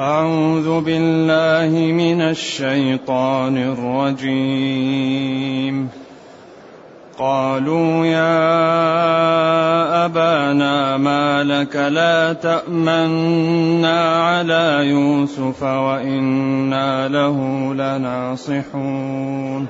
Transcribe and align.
أعوذ 0.00 0.80
بالله 0.80 1.92
من 1.92 2.20
الشيطان 2.20 3.72
الرجيم. 4.22 5.88
قالوا 7.18 8.06
يا 8.06 8.44
أبانا 10.04 10.96
ما 10.96 11.44
لك 11.44 11.76
لا 11.76 12.32
تأمنا 12.32 14.24
على 14.24 14.88
يوسف 14.88 15.62
وإنا 15.62 17.08
له 17.08 17.38
لناصحون. 17.74 19.66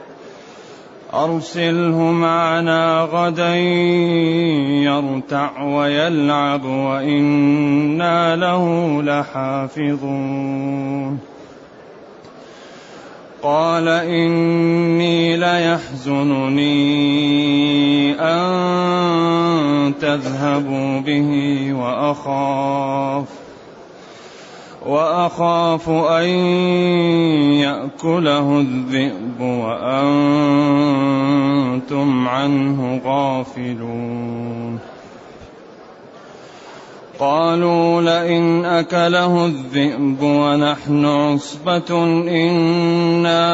أرسله 1.15 1.99
معنا 1.99 3.09
غدا 3.13 3.55
يرتع 4.85 5.63
ويلعب 5.63 6.65
وإنا 6.65 8.37
له 8.37 9.03
لحافظون. 9.03 10.71
قال 13.43 13.89
إني 13.89 15.37
ليحزنني 15.37 16.71
أن 18.21 19.95
تذهبوا 20.01 21.01
به 21.01 21.29
وأخاف. 21.73 23.40
وأخاف 24.87 25.89
أن 25.89 26.29
يأكله 27.61 28.61
الذئب 28.61 29.41
وأنتم 29.41 30.09
عنه 32.29 33.01
غافلون. 33.05 34.79
قالوا 37.21 38.03
لئن 38.03 38.65
أكله 38.65 39.47
الذئب 39.47 40.23
ونحن 40.23 41.05
عصبة 41.05 42.05
إنا 42.29 43.47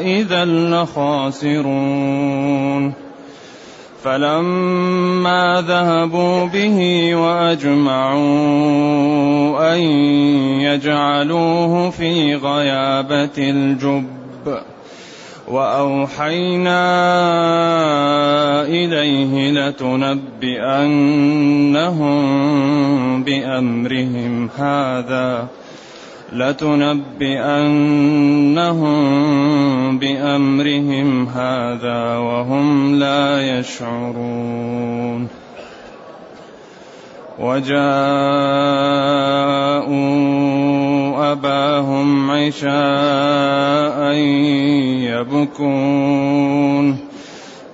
إذا 0.00 0.44
لخاسرون. 0.44 1.64
فلما 4.04 5.64
ذهبوا 5.68 6.46
به 6.46 7.10
وأجمعوا 7.14 8.14
أن 9.74 9.80
يجعلوه 10.60 11.90
في 11.90 12.34
غيابة 12.34 13.38
الجب 13.38 14.04
وأوحينا 15.48 16.82
إليه 18.62 19.50
لتنبئنهم 19.50 20.44
بأمرهم 23.24 24.50
هذا 24.58 25.48
لتنبئنهم 26.34 27.98
بأمرهم 29.98 31.28
هذا 31.28 32.16
وهم 32.16 32.94
لا 32.94 33.58
يشعرون. 33.58 35.28
وجاءوا 37.38 37.74
أباهم 41.32 42.30
عشاء 42.30 44.14
يبكون. 45.18 47.13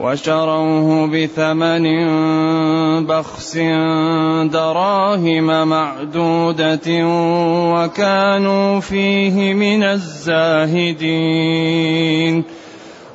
وشروه 0.00 1.06
بثمن 1.06 1.86
بخس 3.06 3.56
دراهم 4.52 5.68
معدودة 5.68 6.88
وكانوا 7.74 8.80
فيه 8.80 9.54
من 9.54 9.82
الزاهدين. 9.82 11.36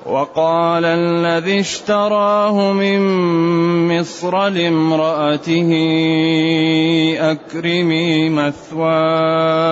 وقال 0.06 0.86
الذي 0.86 1.60
اشتراه 1.60 2.74
من 2.74 3.00
مصر 3.88 4.48
لامرأته 4.48 5.72
أكرمي 7.20 8.30
مثواه. 8.30 9.72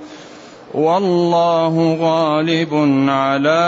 والله 0.73 1.97
غالب 2.01 2.73
على 3.09 3.63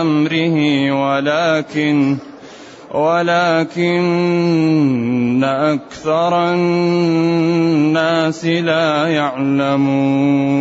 أمره 0.00 0.56
ولكن 0.92 2.16
ولكن 2.94 3.94
أكثر 5.44 6.52
الناس 6.52 8.44
لا 8.44 9.06
يعلمون. 9.06 10.60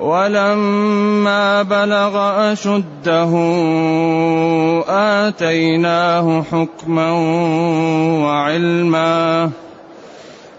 ولما 0.00 1.62
بلغ 1.62 2.14
أشده 2.52 3.32
آتيناه 4.88 6.42
حكما 6.42 7.12
وعلما. 8.22 9.50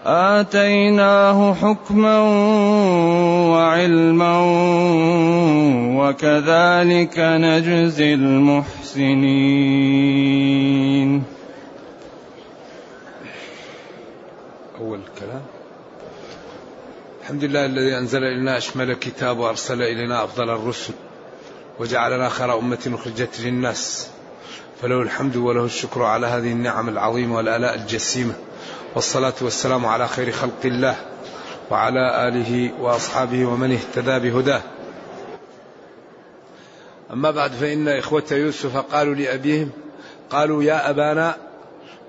آتيناه 0.10 1.54
حكما 1.54 2.20
وعلما 3.52 4.38
وكذلك 6.00 7.20
نجزي 7.20 8.14
المحسنين. 8.14 9.30
أول 14.80 15.00
كلام. 15.20 15.42
الحمد 17.22 17.44
لله 17.44 17.66
الذي 17.66 17.98
أنزل 17.98 18.24
إلينا 18.24 18.58
أشمل 18.58 18.94
كتاب 18.94 19.40
وأرسل 19.40 19.82
إلينا 19.82 20.24
أفضل 20.24 20.50
الرسل 20.50 20.94
وجعلنا 21.80 22.30
خير 22.30 22.60
أمة 22.60 22.92
أخرجت 22.94 23.40
للناس. 23.40 24.10
فله 24.82 25.02
الحمد 25.02 25.36
وله 25.36 25.66
الشكر 25.66 26.04
على 26.04 26.28
هذه 26.28 26.52
النعم 26.52 26.90
العظيمة 26.90 27.36
والآلاء 27.36 27.76
الجسيمة. 27.76 28.34
والصلاة 28.96 29.34
والسلام 29.42 29.86
على 29.86 30.08
خير 30.08 30.32
خلق 30.32 30.66
الله 30.66 30.96
وعلى 31.72 32.28
آله 32.28 32.82
وأصحابه 32.82 33.46
ومن 33.46 33.72
اهتدى 33.72 34.30
بهداه. 34.30 34.62
أما 37.14 37.32
بعد 37.32 37.52
فإن 37.52 37.88
إخوة 37.88 38.24
يوسف 38.32 38.78
قالوا 38.78 39.16
لأبيهم 39.16 39.72
قالوا 40.30 40.64
يا 40.64 40.90
أبانا 40.90 41.38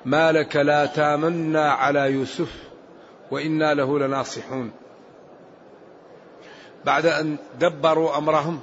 ما 0.04 0.32
لك 0.32 0.56
لا 0.56 0.86
تامنا 0.86 1.70
على 1.72 2.12
يوسف 2.12 2.48
وإنا 3.30 3.74
له 3.74 3.98
لناصحون. 3.98 4.72
بعد 6.84 7.06
أن 7.06 7.36
دبروا 7.58 8.18
أمرهم 8.18 8.60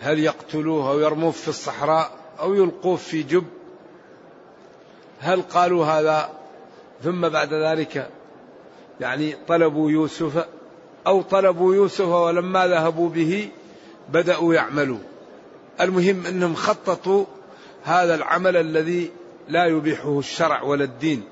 هل 0.00 0.18
يقتلوه 0.18 0.90
أو 0.90 1.00
يرموه 1.00 1.30
في 1.30 1.48
الصحراء 1.48 2.10
أو 2.40 2.54
يلقوه 2.54 2.96
في 2.96 3.22
جب؟ 3.22 3.44
هل 5.20 5.42
قالوا 5.42 5.86
هذا 5.86 6.35
ثم 7.02 7.28
بعد 7.28 7.54
ذلك 7.54 8.10
يعني 9.00 9.36
طلبوا 9.48 9.90
يوسف 9.90 10.46
أو 11.06 11.22
طلبوا 11.22 11.74
يوسف 11.74 12.08
ولما 12.08 12.66
ذهبوا 12.66 13.08
به 13.08 13.48
بدأوا 14.08 14.54
يعملوا. 14.54 14.98
المهم 15.80 16.26
أنهم 16.26 16.54
خططوا 16.54 17.24
هذا 17.84 18.14
العمل 18.14 18.56
الذي 18.56 19.10
لا 19.48 19.66
يبيحه 19.66 20.18
الشرع 20.18 20.62
ولا 20.62 20.84
الدين. 20.84 21.22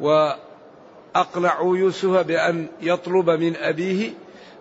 وأقنعوا 0.00 1.76
يوسف 1.76 2.10
بأن 2.10 2.66
يطلب 2.80 3.30
من 3.30 3.56
أبيه 3.56 4.10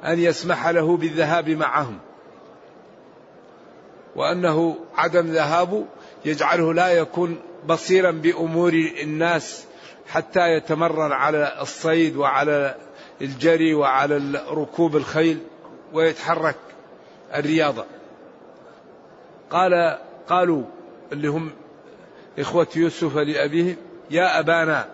أن 0.04 0.20
يسمح 0.20 0.68
له 0.68 0.98
بالذهاب 0.98 1.50
معهم. 1.50 2.00
وأنه 4.16 4.76
عدم 4.96 5.28
ذهابه 5.28 5.86
يجعله 6.26 6.74
لا 6.74 6.90
يكون 6.90 7.40
بصيرا 7.66 8.12
بأمور 8.12 8.74
الناس 9.04 9.66
حتى 10.08 10.54
يتمرن 10.54 11.12
على 11.12 11.58
الصيد 11.62 12.16
وعلى 12.16 12.76
الجري 13.22 13.74
وعلى 13.74 14.44
ركوب 14.50 14.96
الخيل 14.96 15.40
ويتحرك 15.94 16.56
الرياضة. 17.36 17.86
قال 19.50 19.98
قالوا 20.30 20.64
اللي 21.12 21.28
هم 21.28 21.52
إخوة 22.40 22.68
يوسف 22.76 23.18
لأبيهم 23.18 23.76
يا 24.12 24.40
أبانا 24.40 24.90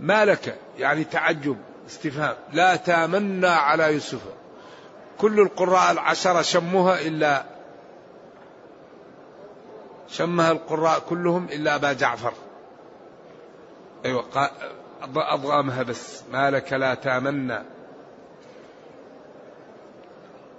ما 0.00 0.24
لك؟ 0.24 0.58
يعني 0.78 1.04
تعجب 1.04 1.56
استفهام. 1.86 2.36
لا 2.52 2.76
تامنا 2.76 3.50
على 3.50 3.92
يوسف. 3.92 4.20
كل 5.18 5.40
القراء 5.40 5.92
العشرة 5.92 6.42
شموها 6.42 7.00
إلا 7.00 7.57
شمها 10.10 10.52
القراء 10.52 10.98
كلهم 10.98 11.44
إلا 11.52 11.74
أبا 11.74 11.92
جعفر. 11.92 12.32
أيوة 14.04 14.24
أضغامها 15.14 15.82
بس. 15.82 16.22
ما 16.32 16.50
لك 16.50 16.72
لا 16.72 16.94
تامنا 16.94 17.64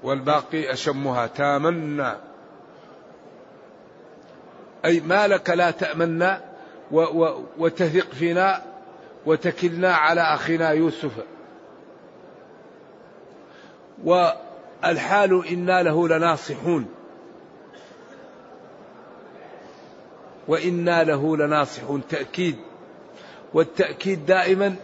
والباقي 0.03 0.73
أشمها 0.73 1.27
تامنا 1.27 2.17
أي 4.85 4.99
ما 4.99 5.27
لك 5.27 5.49
لا 5.49 5.71
تأمنا 5.71 6.41
وتثق 7.57 8.11
فينا. 8.11 8.61
وتكلنا 9.25 9.93
على 9.93 10.21
أخينا 10.21 10.69
يوسف. 10.69 11.11
والحال 14.03 15.47
إنا 15.47 15.83
له 15.83 16.07
لناصحون. 16.07 16.98
وإنا 20.49 21.03
له 21.03 21.37
لناصحون. 21.37 22.01
تأكيد. 22.09 22.55
والتأكيد 23.53 24.25
دائما 24.25 24.75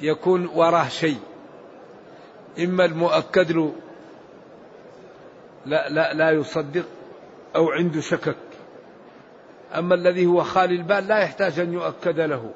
يكون 0.00 0.46
وراه 0.46 0.88
شيء. 0.88 1.18
إما 2.58 2.84
المؤكد 2.84 3.52
له 3.52 3.72
لا, 5.66 5.88
لا, 5.88 6.14
لا 6.14 6.30
يصدق 6.30 6.84
أو 7.56 7.70
عنده 7.70 8.00
شكك. 8.00 8.36
أما 9.74 9.94
الذي 9.94 10.26
هو 10.26 10.42
خالي 10.42 10.74
البال 10.74 11.08
لا 11.08 11.18
يحتاج 11.18 11.58
أن 11.58 11.72
يؤكد 11.72 12.20
له. 12.20 12.50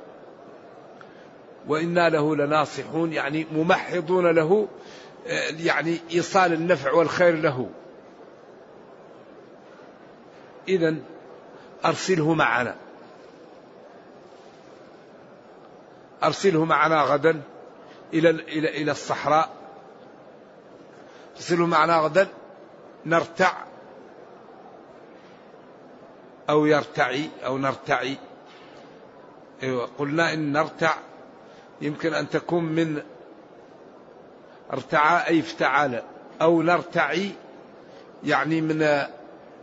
وإنا 1.69 2.09
له 2.09 2.37
لناصحون 2.37 3.12
يعني 3.12 3.47
ممحضون 3.53 4.27
له 4.27 4.69
يعني 5.59 5.99
إيصال 6.12 6.53
النفع 6.53 6.93
والخير 6.93 7.37
له. 7.37 7.69
إذا 10.69 10.94
أرسله 11.84 12.34
معنا. 12.34 12.76
أرسله 16.25 16.64
معنا 16.64 17.02
غدا 17.02 17.43
إلى 18.14 18.31
إلى 18.31 18.69
إلى 18.82 18.90
الصحراء. 18.90 19.50
أرسله 21.37 21.67
معنا 21.67 21.96
غدا 21.96 22.29
نرتع 23.06 23.52
أو 26.50 26.67
يرتعي 26.67 27.31
أو 27.46 27.58
نرتعي. 27.58 28.17
أيوة 29.62 29.88
قلنا 29.99 30.34
إن 30.34 30.52
نرتع 30.52 30.94
يمكن 31.81 32.14
أن 32.14 32.29
تكون 32.29 32.64
من 32.64 33.02
ارتعى 34.73 35.29
أي 35.29 35.40
افتعل 35.40 36.02
أو 36.43 36.62
نرتعي 36.62 37.32
يعني 38.25 38.61
من 38.61 39.02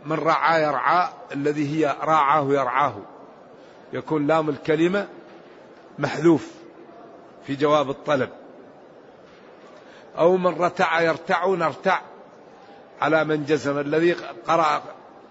من 0.04 0.16
رعى 0.16 0.62
يرعى 0.62 1.08
الذي 1.32 1.68
هي 1.68 1.96
راعاه 2.00 2.44
يرعاه. 2.44 2.94
يكون 3.92 4.26
لام 4.26 4.48
الكلمة 4.48 5.08
محذوف 5.98 6.50
في 7.46 7.54
جواب 7.54 7.90
الطلب. 7.90 8.30
أو 10.18 10.36
من 10.36 10.62
رتع 10.62 11.00
يرتع 11.00 11.46
نرتع 11.46 12.00
على 13.00 13.24
من 13.24 13.44
جزم. 13.44 13.78
الذي 13.78 14.12
قرأ 14.46 14.82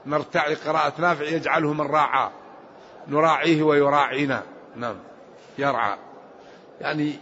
نرتعي 0.06 0.56
قراءة 0.56 0.94
نافع 1.02 1.26
يجعله 1.26 1.74
من 1.74 1.88
راعى 1.88 2.30
نراعيه 3.08 3.64
ويراعينا. 3.64 4.44
نعم 4.76 4.96
يرعى. 5.58 5.98
يعني 6.82 7.16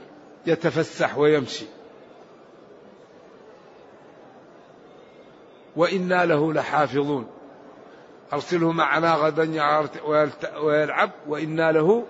يتفسح 0.45 1.17
ويمشي. 1.17 1.65
وإنا 5.75 6.25
له 6.25 6.53
لحافظون. 6.53 7.36
أرسله 8.33 8.71
معنا 8.71 9.13
غدا 9.13 9.43
ويلعب 10.61 11.11
وإنا 11.27 11.71
له 11.71 12.03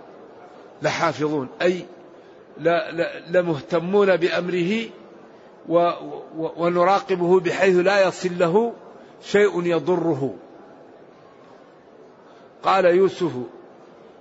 لحافظون. 0.82 1.48
أي 1.62 1.86
لمهتمون 3.30 4.18
بأمره 4.18 4.90
ونراقبه 6.38 7.40
بحيث 7.40 7.76
لا 7.76 8.08
يصل 8.08 8.40
له 8.40 8.74
شيء 9.22 9.66
يضره. 9.66 10.34
قال 12.64 12.86
يوسف 12.86 13.32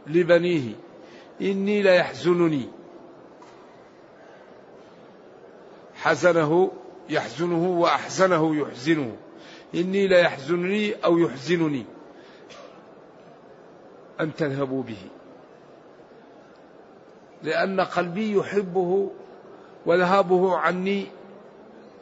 لبنيه 0.06 0.72
إني 1.40 1.82
ليحزنني. 1.82 2.68
حزنه 5.94 6.70
يحزنه 7.08 7.68
وأحزنه 7.68 8.56
يحزنه. 8.56 9.16
إني 9.76 10.06
ليحزنني 10.06 10.94
أو 11.04 11.18
يحزنني 11.18 11.84
أن 14.20 14.34
تذهبوا 14.34 14.82
به. 14.82 15.02
لأن 17.42 17.80
قلبي 17.80 18.36
يحبه 18.36 19.10
وذهابه 19.86 20.56
عني 20.56 21.06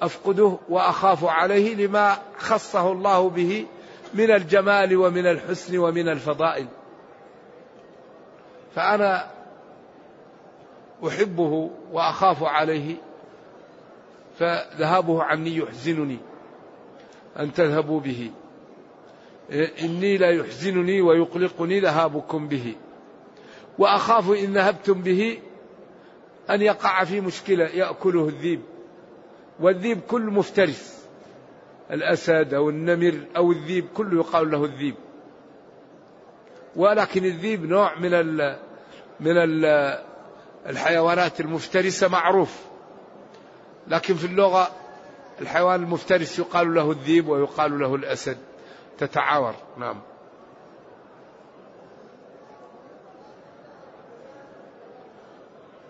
أفقده 0.02 0.58
وأخاف 0.68 1.24
عليه 1.24 1.74
لما 1.74 2.16
خصه 2.38 2.92
الله 2.92 3.30
به 3.30 3.66
من 4.14 4.30
الجمال 4.30 4.96
ومن 4.96 5.26
الحسن 5.26 5.78
ومن 5.78 6.08
الفضائل. 6.08 6.66
فأنا 8.74 9.30
أحبه 11.06 11.70
وأخاف 11.92 12.42
عليه 12.42 12.96
فذهابه 14.38 15.22
عني 15.22 15.56
يحزنني. 15.56 16.18
أن 17.38 17.52
تذهبوا 17.52 18.00
به. 18.00 18.30
إني 19.82 20.16
لا 20.16 20.30
يحزنني 20.30 21.00
ويقلقني 21.00 21.80
ذهابكم 21.80 22.48
به. 22.48 22.74
وأخاف 23.78 24.30
إن 24.30 24.52
ذهبتم 24.52 25.02
به 25.02 25.38
أن 26.50 26.62
يقع 26.62 27.04
في 27.04 27.20
مشكلة 27.20 27.64
يأكله 27.64 28.28
الذيب. 28.28 28.60
والذيب 29.60 30.00
كل 30.00 30.22
مفترس. 30.22 31.06
الأسد 31.90 32.54
أو 32.54 32.70
النمر 32.70 33.18
أو 33.36 33.52
الذيب 33.52 33.86
كله 33.94 34.20
يقال 34.20 34.50
له 34.50 34.64
الذيب. 34.64 34.94
ولكن 36.76 37.24
الذيب 37.24 37.66
نوع 37.66 37.98
من 37.98 38.10
من 39.20 39.36
الحيوانات 40.66 41.40
المفترسة 41.40 42.08
معروف. 42.08 42.64
لكن 43.88 44.14
في 44.14 44.26
اللغة 44.26 44.70
الحيوان 45.40 45.82
المفترس 45.82 46.38
يقال 46.38 46.74
له 46.74 46.90
الذيب 46.90 47.28
ويقال 47.28 47.78
له 47.78 47.94
الأسد. 47.94 48.38
تتعاور. 48.98 49.54
نعم. 49.78 50.00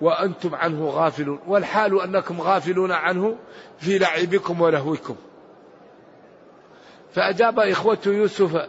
وأنتم 0.00 0.54
عنه 0.54 0.86
غافلون. 0.86 1.38
والحال 1.46 2.00
أنكم 2.00 2.40
غافلون 2.40 2.92
عنه 2.92 3.36
في 3.78 3.98
لعبكم 3.98 4.60
ولهوكم. 4.60 5.16
فأجاب 7.14 7.60
إخوة 7.60 7.98
يوسف 8.06 8.68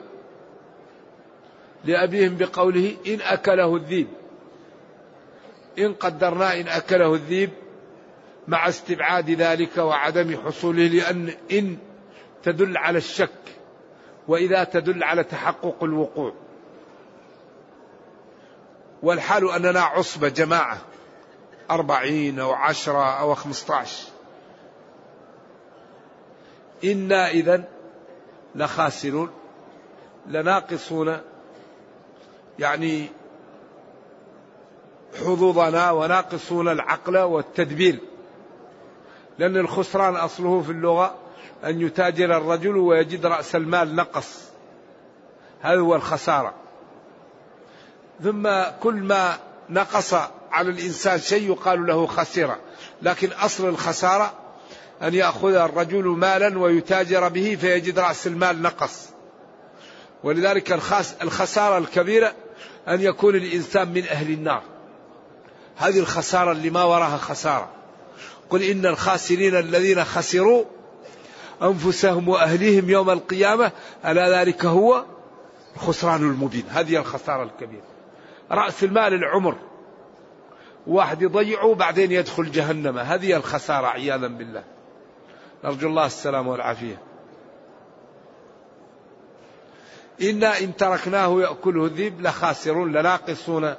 لأبيهم 1.86 2.38
بقوله 2.38 2.98
إن 3.08 3.22
أكله 3.22 3.76
الذيب. 3.76 4.08
إن 5.80 5.94
قدرنا 5.94 6.60
إن 6.60 6.68
أكله 6.68 7.14
الذيب 7.14 7.50
مع 8.48 8.70
استبعاد 8.70 9.30
ذلك 9.30 9.78
وعدم 9.78 10.38
حصوله 10.46 10.88
لأن 10.88 11.34
إن 11.52 11.78
تدل 12.44 12.78
على 12.78 12.98
الشك 12.98 13.30
وإذا 14.28 14.64
تدل 14.64 15.04
على 15.04 15.24
تحقق 15.24 15.84
الوقوع. 15.84 16.34
والحال 19.04 19.52
أننا 19.52 19.82
عصبة 19.82 20.30
جماعة 20.30 20.78
أربعين 21.72 22.40
أو 22.40 22.52
عشرة 22.54 23.20
أو 23.20 23.36
خمسة 23.36 23.76
عشر 23.76 24.08
إنا 26.84 27.30
إذا 27.30 27.64
لخاسرون 28.56 29.30
لناقصون 30.28 31.18
يعني 32.60 33.08
حظوظنا 35.20 35.92
وناقصون 35.92 36.68
العقل 36.68 37.18
والتدبير. 37.18 38.00
لأن 39.40 39.58
الخسران 39.58 40.16
أصله 40.16 40.62
في 40.62 40.72
اللغة 40.72 41.16
أن 41.66 41.82
يتاجر 41.82 42.38
الرجل 42.38 42.78
ويجد 42.78 43.26
رأس 43.26 43.56
المال 43.56 43.96
نقص. 43.96 44.42
هذا 45.62 45.80
هو 45.80 45.96
الخسارة. 45.96 46.54
ثم 48.24 48.50
كل 48.84 48.94
ما 48.94 49.38
نقص 49.70 50.14
على 50.52 50.70
الإنسان 50.70 51.20
شيء 51.20 51.52
يقال 51.52 51.86
له 51.86 52.06
خسر 52.08 52.56
لكن 53.02 53.32
أصل 53.32 53.70
الخسارة 53.70 54.34
أن 55.02 55.14
يأخذ 55.14 55.54
الرجل 55.54 56.04
مالا 56.04 56.60
ويتاجر 56.60 57.28
به 57.28 57.58
فيجد 57.62 58.00
رأس 58.00 58.28
المال 58.28 58.62
نقص. 58.62 59.10
ولذلك 60.24 60.72
الخسارة 61.22 61.78
الكبيرة 61.78 62.34
أن 62.88 63.02
يكون 63.02 63.36
الإنسان 63.36 63.88
من 63.88 64.04
أهل 64.04 64.34
النار. 64.34 64.62
هذه 65.78 66.00
الخسارة 66.00 66.52
اللي 66.52 66.70
ما 66.70 66.84
وراها 66.84 67.18
خسارة. 67.18 67.70
قل 68.50 68.64
إن 68.64 68.86
الخاسرين 68.86 69.56
الذين 69.56 70.04
خسروا 70.04 70.64
أنفسهم 71.62 72.30
وأهليهم 72.30 72.90
يوم 72.90 73.10
القيامة 73.10 73.72
ألا 74.06 74.42
ذلك 74.42 74.66
هو 74.66 75.06
الخسران 75.76 76.22
المبين. 76.22 76.64
هذه 76.70 76.98
الخسارة 76.98 77.44
الكبيرة. 77.44 77.84
رأس 78.52 78.84
المال 78.84 79.14
العمر. 79.14 79.56
واحد 80.88 81.22
يضيعه 81.22 81.76
بعدين 81.76 82.12
يدخل 82.12 82.52
جهنم. 82.52 82.98
هذه 82.98 83.38
الخسارة 83.38 83.88
عياذا 83.88 84.28
بالله. 84.28 84.64
نرجو 85.64 85.88
الله 85.88 86.06
السلامة 86.06 86.52
والعافية. 86.52 87.02
إنا 90.22 90.60
إن 90.60 90.76
تركناه 90.76 91.42
يأكله 91.42 91.86
الذئب 91.86 92.22
لخاسرون 92.22 92.92
لناقصون 92.92 93.74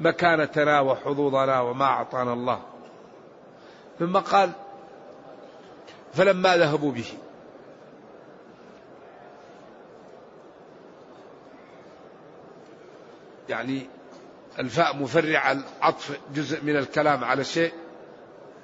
مكانتنا 0.00 0.80
وحظوظنا 0.80 1.60
وما 1.60 1.84
أعطانا 1.84 2.32
الله. 2.32 2.69
ثم 4.00 4.16
قال 4.16 4.52
فلما 6.12 6.56
ذهبوا 6.56 6.92
به. 6.92 7.04
يعني 13.48 13.86
الفاء 14.58 14.96
مفرع 14.96 15.52
العطف 15.52 16.20
جزء 16.34 16.64
من 16.64 16.76
الكلام 16.76 17.24
على 17.24 17.44
شيء. 17.44 17.72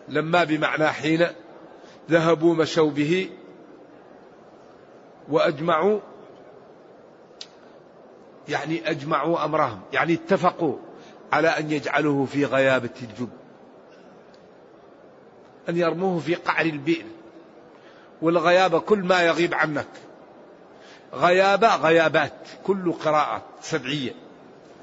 لما 0.08 0.44
بمعنى 0.44 0.88
حين 0.88 1.26
ذهبوا 2.10 2.54
مشوا 2.54 2.90
به 2.90 3.30
وأجمعوا 5.28 6.00
يعني 8.48 8.90
أجمعوا 8.90 9.44
أمرهم 9.44 9.80
يعني 9.92 10.12
اتفقوا 10.12 10.76
على 11.32 11.48
أن 11.48 11.70
يجعلوه 11.70 12.26
في 12.26 12.44
غيابة 12.44 12.90
الجب. 13.02 13.45
أن 15.68 15.76
يرموه 15.76 16.20
في 16.20 16.34
قعر 16.34 16.64
البئر. 16.64 17.04
والغيابة 18.22 18.78
كل 18.78 18.98
ما 18.98 19.22
يغيب 19.22 19.54
عنك. 19.54 19.86
غيابة 21.14 21.76
غيابات. 21.76 22.32
كل 22.64 22.92
قراءة 22.92 23.42
سبعية. 23.60 24.12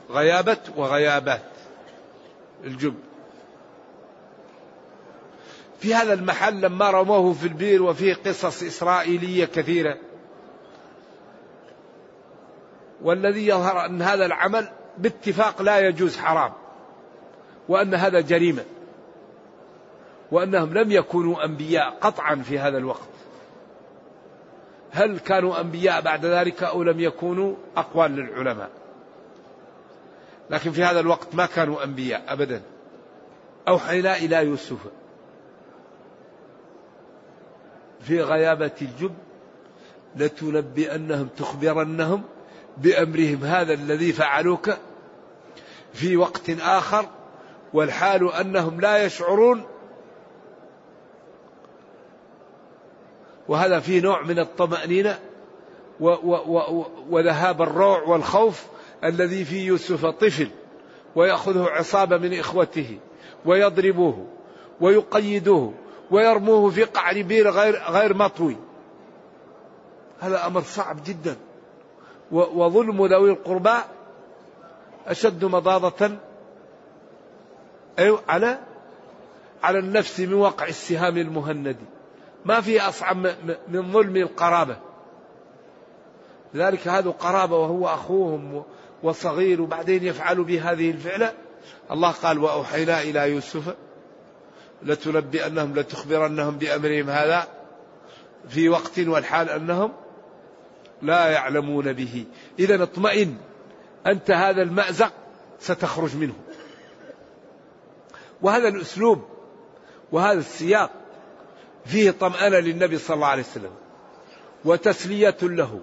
غيابة 0.09 0.57
وغيابات. 0.75 1.43
الجب. 2.63 2.95
في 5.79 5.95
هذا 5.95 6.13
المحل 6.13 6.61
لما 6.61 6.91
رموه 6.91 7.33
في 7.33 7.47
البئر 7.47 7.83
وفيه 7.83 8.13
قصص 8.13 8.63
إسرائيلية 8.63 9.45
كثيرة. 9.45 9.97
والذي 13.01 13.47
يظهر 13.47 13.85
أن 13.85 14.01
هذا 14.01 14.25
العمل 14.25 14.69
باتفاق 14.97 15.61
لا 15.61 15.79
يجوز 15.79 16.17
حرام. 16.17 16.53
وأن 17.69 17.93
هذا 17.93 18.21
جريمة. 18.21 18.63
وأنهم 20.33 20.73
لم 20.73 20.91
يكونوا 20.91 21.45
أنبياء 21.45 21.97
قطعا 22.01 22.35
في 22.35 22.59
هذا 22.59 22.77
الوقت. 22.77 23.09
هل 24.91 25.19
كانوا 25.19 25.61
أنبياء 25.61 26.01
بعد 26.01 26.25
ذلك 26.25 26.63
أو 26.63 26.83
لم 26.83 26.99
يكونوا؟ 26.99 27.55
أقوال 27.77 28.11
للعلماء. 28.11 28.69
لكن 30.49 30.71
في 30.71 30.83
هذا 30.83 30.99
الوقت 30.99 31.35
ما 31.35 31.45
كانوا 31.45 31.83
أنبياء 31.83 32.23
أبدا. 32.27 32.61
أوحينا 33.67 34.17
إلى 34.17 34.35
يوسف. 34.35 34.77
في 38.01 38.21
غيابة 38.21 38.71
الجب 38.81 39.13
لتنبئنهم 40.15 41.27
تخبرنهم 41.37 42.23
بأمرهم 42.77 43.43
هذا 43.43 43.73
الذي 43.73 44.13
فعلوك 44.13 44.69
في 45.93 46.17
وقت 46.17 46.49
آخر 46.49 47.05
والحال 47.73 48.33
أنهم 48.33 48.81
لا 48.81 49.05
يشعرون 49.05 49.63
وهذا 53.53 53.79
فيه 53.79 54.01
نوع 54.01 54.21
من 54.21 54.39
الطمأنينة 54.39 55.19
وذهاب 57.09 57.61
الروع 57.61 58.01
والخوف 58.01 58.65
الذي 59.03 59.45
في 59.45 59.65
يوسف 59.65 60.05
طفل 60.05 60.47
ويأخذه 61.15 61.69
عصابة 61.69 62.17
من 62.17 62.39
إخوته 62.39 62.99
ويضربوه 63.45 64.27
ويقيدوه 64.81 65.73
ويرموه 66.11 66.69
في 66.69 66.83
قعر 66.83 67.21
بير 67.21 67.49
غير 67.49 67.83
غير 67.89 68.13
مطوي. 68.13 68.57
هذا 70.19 70.47
أمر 70.47 70.61
صعب 70.61 70.97
جدا. 71.05 71.35
وظلم 72.31 73.05
ذوي 73.05 73.29
القربى 73.31 73.77
أشد 75.07 75.45
مضاضة 75.45 76.11
أيوة 77.99 78.21
على 78.27 78.59
على 79.63 79.79
النفس 79.79 80.19
من 80.19 80.33
وقع 80.33 80.67
السهام 80.67 81.17
المهند. 81.17 81.77
ما 82.45 82.61
في 82.61 82.81
أصعب 82.81 83.17
من 83.67 83.91
ظلم 83.91 84.15
القرابة. 84.15 84.77
لذلك 86.53 86.87
هذا 86.87 87.09
قرابة 87.09 87.57
وهو 87.57 87.87
أخوهم 87.87 88.63
وصغير 89.03 89.61
وبعدين 89.61 90.03
يفعل 90.03 90.43
بهذه 90.43 90.91
الفعلة. 90.91 91.33
الله 91.91 92.11
قال 92.11 92.39
وأوحينا 92.39 93.01
إلى 93.01 93.31
يوسف 93.31 93.75
لتنبئنهم 94.83 95.75
لتخبرنهم 95.75 96.57
بأمرهم 96.57 97.09
هذا 97.09 97.47
في 98.49 98.69
وقت 98.69 98.99
والحال 98.99 99.49
أنهم 99.49 99.91
لا 101.01 101.27
يعلمون 101.27 101.93
به. 101.93 102.25
إذا 102.59 102.83
اطمئن 102.83 103.37
أنت 104.07 104.31
هذا 104.31 104.61
المأزق 104.61 105.13
ستخرج 105.59 106.15
منه. 106.15 106.33
وهذا 108.41 108.67
الأسلوب 108.67 109.23
وهذا 110.11 110.39
السياق 110.39 111.02
فيه 111.85 112.11
طمأنة 112.11 112.59
للنبي 112.59 112.97
صلى 112.97 113.15
الله 113.15 113.27
عليه 113.27 113.43
وسلم 113.43 113.71
وتسلية 114.65 115.37
له 115.41 115.81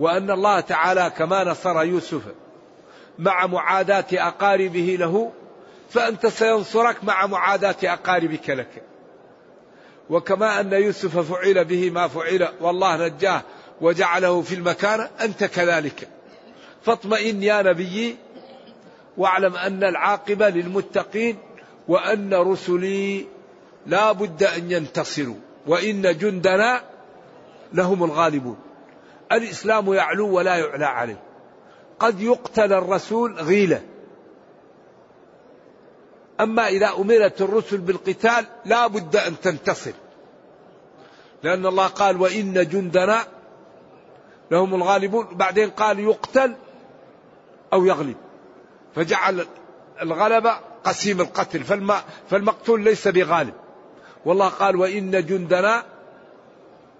وأن 0.00 0.30
الله 0.30 0.60
تعالى 0.60 1.12
كما 1.18 1.44
نصر 1.44 1.82
يوسف 1.82 2.22
مع 3.18 3.46
معاداة 3.46 4.06
أقاربه 4.12 4.96
له 5.00 5.32
فأنت 5.90 6.26
سينصرك 6.26 7.04
مع 7.04 7.26
معاداة 7.26 7.76
أقاربك 7.84 8.50
لك. 8.50 8.82
وكما 10.10 10.60
أن 10.60 10.72
يوسف 10.72 11.32
فعل 11.32 11.64
به 11.64 11.90
ما 11.90 12.08
فعل 12.08 12.48
والله 12.60 13.06
نجاه 13.06 13.42
وجعله 13.80 14.42
في 14.42 14.54
المكان 14.54 15.08
أنت 15.20 15.44
كذلك. 15.44 16.08
فاطمئن 16.82 17.42
يا 17.42 17.62
نبي 17.62 18.16
واعلم 19.16 19.56
أن 19.56 19.84
العاقبة 19.84 20.48
للمتقين 20.48 21.36
وأن 21.88 22.34
رسلي 22.34 23.26
لا 23.86 24.12
بد 24.12 24.42
أن 24.42 24.70
ينتصروا 24.70 25.36
وإن 25.66 26.18
جندنا 26.18 26.82
لهم 27.72 28.04
الغالبون. 28.04 28.56
الإسلام 29.32 29.94
يعلو 29.94 30.28
ولا 30.28 30.56
يعلى 30.56 30.84
عليه. 30.84 31.22
قد 31.98 32.20
يقتل 32.20 32.72
الرسول 32.72 33.34
غيلة. 33.34 33.82
أما 36.40 36.68
إذا 36.68 36.88
أمرت 36.98 37.42
الرسل 37.42 37.78
بالقتال 37.78 38.46
لا 38.64 38.86
بد 38.86 39.16
أن 39.16 39.40
تنتصر. 39.40 39.92
لأن 41.42 41.66
الله 41.66 41.86
قال 41.86 42.20
وإن 42.20 42.68
جندنا 42.68 43.24
لهم 44.50 44.74
الغالبون. 44.74 45.26
بعدين 45.32 45.70
قال 45.70 46.00
يقتل 46.00 46.54
أو 47.72 47.84
يغلب. 47.84 48.16
فجعل 48.94 49.46
الغلبة 50.02 50.56
قسيم 50.84 51.20
القتل. 51.20 51.64
فالمقتول 52.30 52.84
ليس 52.84 53.08
بغالب. 53.08 53.54
والله 54.24 54.48
قال 54.48 54.76
وإن 54.76 55.26
جندنا 55.26 55.84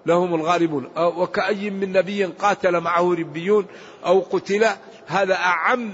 لهم 0.07 0.35
الغالبون. 0.35 0.91
وكأي 0.97 1.71
من 1.71 1.93
نبي 1.93 2.25
قاتل 2.25 2.81
معه 2.81 3.15
ربيون 3.15 3.67
أو 4.07 4.21
قتل 4.21 4.67
هذا 5.07 5.35
أعم 5.35 5.93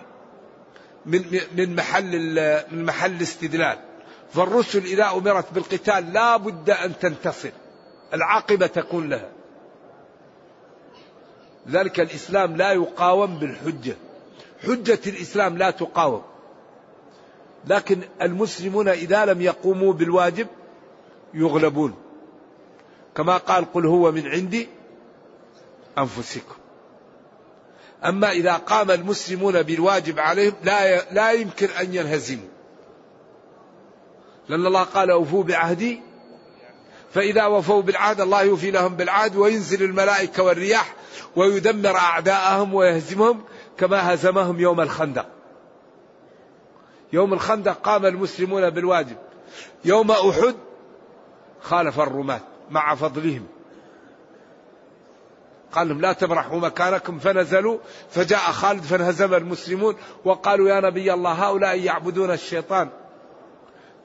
من 1.07 1.41
من 1.57 1.77
محل 1.77 2.13
من 2.71 2.85
محل 2.85 3.13
الاستدلال 3.13 3.79
فالرسل 4.33 4.85
إذا 4.85 5.11
أمرت 5.11 5.53
بالقتال 5.53 6.13
لا 6.13 6.37
بد 6.37 6.71
أن 6.71 6.99
تنتصر. 6.99 7.51
العاقبة 8.15 8.67
تكون 8.67 9.09
لها. 9.09 9.29
ذلك 11.69 12.01
الإسلام 12.01 12.57
لا 12.57 12.73
يقاوم 12.73 13.39
بالحجة. 13.39 13.97
حجة 14.67 15.01
الإسلام 15.07 15.59
لا 15.59 15.71
تقاوم. 15.71 16.23
لكن 17.67 18.01
المسلمون 18.23 18.89
إذا 18.89 19.25
لم 19.25 19.41
يقوموا 19.41 19.93
بالواجب 19.93 20.47
يغلبون. 21.35 21.95
كما 23.15 23.37
قال 23.37 23.73
قل 23.73 23.87
هو 23.87 24.13
من 24.13 24.27
عندي 24.27 24.69
أنفسكم. 25.99 26.55
أما 28.05 28.31
إذا 28.31 28.53
قام 28.57 28.91
المسلمون 28.91 29.63
بالواجب 29.63 30.19
عليهم 30.19 30.55
لا 30.63 31.13
لا 31.13 31.33
يمكن 31.33 31.67
أن 31.67 31.95
ينهزموا. 31.95 32.49
لأن 34.49 34.67
الله 34.67 34.83
قال 34.83 35.11
أوفوا 35.11 35.45
بعهدي 35.45 36.01
فإذا 37.15 37.47
وفوا 37.47 37.83
بالعهد 37.83 38.21
الله 38.21 38.43
يوفي 38.43 38.71
لهم 38.71 38.97
بالعهد 38.97 39.37
وينزل 39.37 39.83
الملائكة 39.83 40.43
والرياح 40.43 40.95
ويدمر 41.37 41.97
أعداءهم 41.97 42.75
ويهزمهم 42.75 43.45
كما 43.79 44.15
هزمهم 44.15 44.61
يوم 44.61 44.81
الخندق. 44.81 45.27
يوم 47.13 47.33
الخندق 47.33 47.73
قام 47.73 48.07
المسلمون 48.07 48.71
بالواجب. 48.71 49.17
يوم 49.85 50.11
أحد 50.11 50.55
خالف 51.63 52.01
الرماة 52.01 52.41
مع 52.71 52.95
فضلهم. 52.95 53.47
قال 55.73 55.89
لهم 55.89 56.01
لا 56.01 56.13
تبرحوا 56.13 56.61
مكانكم 56.61 57.19
فنزلوا 57.19 57.79
فجاء 58.11 58.39
خالد 58.39 58.83
فانهزم 58.83 59.35
المسلمون 59.35 59.97
وقالوا 60.25 60.69
يا 60.69 60.81
نبي 60.81 61.13
الله 61.13 61.33
هؤلاء 61.33 61.81
يعبدون 61.81 62.31
الشيطان 62.31 62.89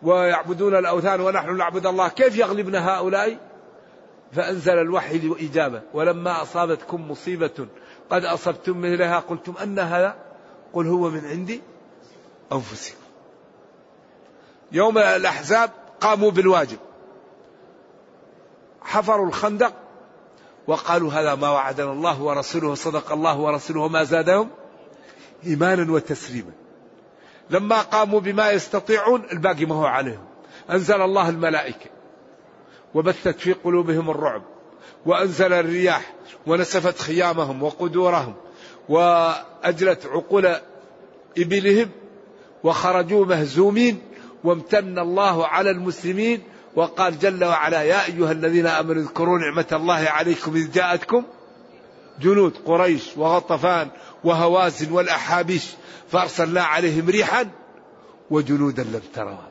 ويعبدون 0.03 0.75
الأوثان 0.75 1.21
ونحن 1.21 1.57
نعبد 1.57 1.85
الله 1.85 2.07
كيف 2.07 2.37
يغلبنا 2.37 2.89
هؤلاء؟ 2.89 3.37
فأنزل 4.31 4.73
الوحي 4.73 5.17
لإجابة 5.17 5.81
ولما 5.93 6.41
أصابتكم 6.41 7.11
مصيبة 7.11 7.67
قد 8.09 8.25
أصبتم 8.25 8.81
مثلها 8.81 9.19
قلتم 9.19 9.53
أن 9.63 9.79
هذا 9.79 10.15
قل 10.73 10.87
هو 10.87 11.09
من 11.09 11.25
عندي 11.25 11.61
أنفسكم. 12.51 12.97
يوم 14.71 14.97
الأحزاب 14.97 15.71
قاموا 16.01 16.31
بالواجب. 16.31 16.77
حفروا 18.81 19.27
الخندق 19.27 19.73
وقالوا 20.67 21.13
هذا 21.13 21.35
ما 21.35 21.49
وعدنا 21.49 21.91
الله 21.91 22.21
ورسوله 22.21 22.75
صدق 22.75 23.11
الله 23.11 23.39
ورسوله 23.39 23.87
ما 23.87 24.03
زادهم 24.03 24.49
إيمانا 25.45 25.91
وتسليما. 25.91 26.51
لما 27.49 27.81
قاموا 27.81 28.19
بما 28.19 28.51
يستطيعون 28.51 29.23
الباقي 29.31 29.65
ما 29.65 29.75
هو 29.75 29.85
عليهم. 29.85 30.25
أنزل 30.69 31.01
الله 31.01 31.29
الملائكة 31.29 31.89
وبثت 32.93 33.39
في 33.39 33.53
قلوبهم 33.53 34.09
الرعب 34.09 34.41
وأنزل 35.05 35.53
الرياح 35.53 36.13
ونسفت 36.47 36.99
خيامهم 36.99 37.63
وقدورهم 37.63 38.33
وأجلت 38.89 40.05
عقول 40.05 40.55
إبلهم 41.37 41.89
وخرجوا 42.63 43.25
مهزومين 43.25 44.01
وامتن 44.43 44.99
الله 44.99 45.47
على 45.47 45.69
المسلمين 45.69 46.41
وقال 46.75 47.19
جل 47.19 47.43
وعلا 47.45 47.81
يا 47.81 48.05
أيها 48.05 48.31
الذين 48.31 48.67
آمنوا 48.67 49.01
اذكروا 49.01 49.39
نعمة 49.39 49.65
الله 49.71 50.09
عليكم 50.09 50.55
إذ 50.55 50.71
جاءتكم 50.71 51.23
جنود 52.19 52.53
قريش 52.65 53.17
وغطفان 53.17 53.89
وهوازن 54.23 54.91
والأحابيش 54.91 55.65
فأرسلنا 56.11 56.63
عليهم 56.63 57.09
ريحا 57.09 57.49
وجنودا 58.29 58.83
لم 58.83 59.01
تروها 59.13 59.49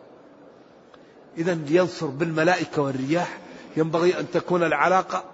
إذا 1.39 1.55
لينصر 1.55 2.07
بالملائكة 2.07 2.83
والرياح. 2.83 3.39
ينبغي 3.77 4.21
أن 4.21 4.31
تكون 4.31 4.63
العلاقة 4.63 5.25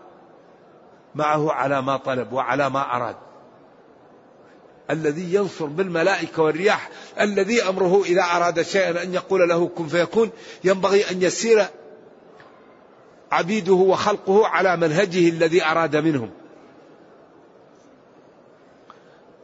معه 1.15 1.53
على 1.53 1.83
ما 1.83 1.97
طلب 1.97 2.33
وعلى 2.33 2.71
ما 2.71 2.97
أراد. 2.97 3.17
الذي 4.91 5.35
ينصر 5.35 5.67
بالملائكة 5.67 6.43
والرياح 6.43 6.91
الذي 7.21 7.63
أمره 7.63 8.03
إذا 8.05 8.23
أراد 8.23 8.63
شيئا 8.63 9.03
أن 9.03 9.15
يقول 9.15 9.49
له 9.49 9.69
كن 9.69 9.87
فيكون 9.87 10.31
ينبغي 10.65 11.11
أن 11.11 11.23
يسير 11.23 11.67
عبيده 13.33 13.73
وخلقه 13.73 14.47
على 14.47 14.77
منهجه 14.77 15.29
الذي 15.29 15.65
أراد 15.65 15.97
منهم. 15.97 16.31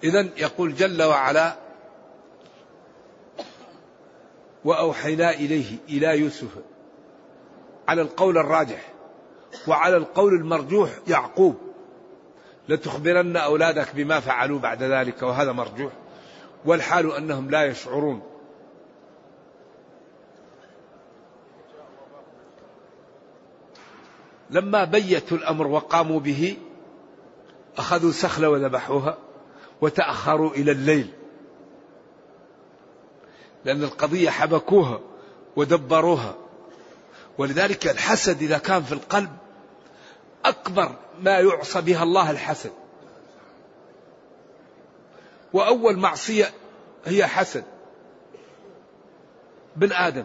إذا 0.04 0.28
يقول 0.36 0.74
جل 0.74 1.02
وعلا 1.02 1.56
وأوحينا 4.64 5.30
إليه 5.30 5.76
إلى 5.88 6.18
يوسف 6.18 6.50
على 7.88 8.02
القول 8.02 8.38
الراجح 8.38 8.92
وعلى 9.68 9.96
القول 9.96 10.34
المرجوح 10.34 10.90
يعقوب. 11.08 11.71
لتخبرن 12.72 13.36
أولادك 13.36 13.94
بما 13.94 14.20
فعلوا 14.20 14.58
بعد 14.58 14.82
ذلك 14.82 15.22
وهذا 15.22 15.52
مرجوح. 15.52 15.92
والحال 16.64 17.12
أنهم 17.12 17.50
لا 17.50 17.64
يشعرون. 17.64 18.22
لما 24.50 24.84
بيتوا 24.84 25.36
الأمر 25.36 25.66
وقاموا 25.66 26.20
به 26.20 26.56
أخذوا 27.78 28.12
سخلة 28.12 28.48
وذبحوها 28.48 29.18
وتأخروا 29.80 30.50
إلى 30.50 30.72
الليل. 30.72 31.10
لأن 33.64 33.82
القضية 33.82 34.30
حبكوها 34.30 35.00
ودبروها. 35.56 36.34
ولذلك 37.38 37.86
الحسد 37.86 38.42
إذا 38.42 38.58
كان 38.58 38.82
في 38.82 38.92
القلب 38.92 39.41
أكبر 40.44 40.94
ما 41.20 41.38
يعصى 41.38 41.80
بها 41.80 42.02
الله 42.02 42.30
الحسد. 42.30 42.72
وأول 45.52 45.96
معصية 45.96 46.50
هي 47.04 47.26
حسد. 47.26 47.64
بن 49.76 49.92
آدم. 49.92 50.24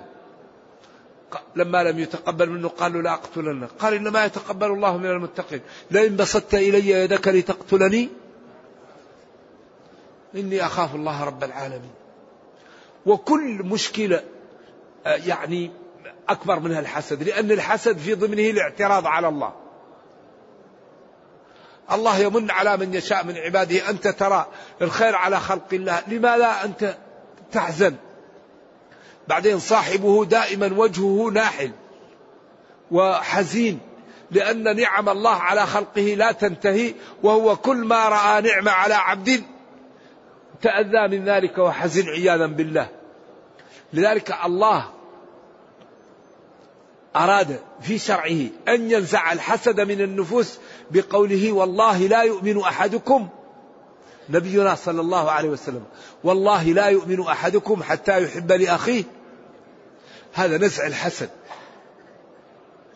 لما 1.55 1.83
لم 1.83 1.99
يتقبل 1.99 2.49
منه 2.49 2.67
قالوا 2.67 3.01
لا 3.01 3.13
أقتلنك 3.13 3.69
قال 3.79 3.93
إنما 3.93 4.25
يتقبل 4.25 4.67
الله 4.67 4.97
من 4.97 5.05
المتقين. 5.05 5.61
لئن 5.91 6.15
بسطت 6.15 6.53
إلي 6.53 6.89
يدك 6.89 7.27
لتقتلني 7.27 8.09
إني 10.35 10.65
أخاف 10.65 10.95
الله 10.95 11.23
رب 11.23 11.43
العالمين. 11.43 11.93
وكل 13.05 13.63
مشكلة 13.63 14.23
آه، 15.05 15.15
يعني 15.15 15.71
أكبر 16.29 16.59
منها 16.59 16.79
الحسد 16.79 17.23
لأن 17.23 17.51
الحسد 17.51 17.97
في 17.97 18.13
ضمنه 18.13 18.49
الاعتراض 18.49 19.07
على 19.07 19.27
الله. 19.27 19.66
الله 21.91 22.17
يمن 22.17 22.51
على 22.51 22.77
من 22.77 22.93
يشاء 22.93 23.25
من 23.25 23.37
عباده. 23.37 23.89
أنت 23.89 24.07
ترى 24.07 24.45
الخير 24.81 25.15
على 25.15 25.39
خلق 25.39 25.67
الله. 25.73 26.03
لماذا 26.07 26.63
أنت 26.63 26.95
تحزن؟ 27.51 27.95
بعدين 29.27 29.59
صاحبه 29.59 30.25
دائما 30.25 30.73
وجهه 30.77 31.29
ناحل 31.33 31.71
وحزين 32.91 33.79
لأن 34.31 34.75
نعم 34.75 35.09
الله 35.09 35.35
على 35.35 35.65
خلقه 35.65 36.01
لا 36.01 36.31
تنتهي 36.31 36.93
وهو 37.23 37.55
كل 37.55 37.77
ما 37.77 38.09
رأى 38.09 38.41
نعمة 38.41 38.71
على 38.71 38.93
عبد 38.93 39.43
تأذى 40.61 41.17
من 41.17 41.25
ذلك 41.25 41.57
وحزن 41.57 42.09
عياذا 42.09 42.45
بالله. 42.45 42.89
لذلك 43.93 44.35
الله 44.45 44.89
أراد 47.15 47.59
في 47.81 47.97
شرعه 47.97 48.45
أن 48.67 48.91
ينزع 48.91 49.31
الحسد 49.31 49.81
من 49.81 50.01
النفوس 50.01 50.59
بقوله 50.91 51.51
والله 51.51 51.97
لا 52.07 52.21
يؤمن 52.21 52.61
أحدكم. 52.61 53.27
نبينا 54.29 54.75
صلى 54.75 55.01
الله 55.01 55.31
عليه 55.31 55.49
وسلم 55.49 55.83
والله 56.23 56.63
لا 56.63 56.85
يؤمن 56.85 57.21
أحدكم 57.21 57.83
حتى 57.83 58.23
يحب 58.23 58.51
لأخيه. 58.51 59.03
هذا 60.33 60.57
نزع 60.57 60.87
الحسد. 60.87 61.29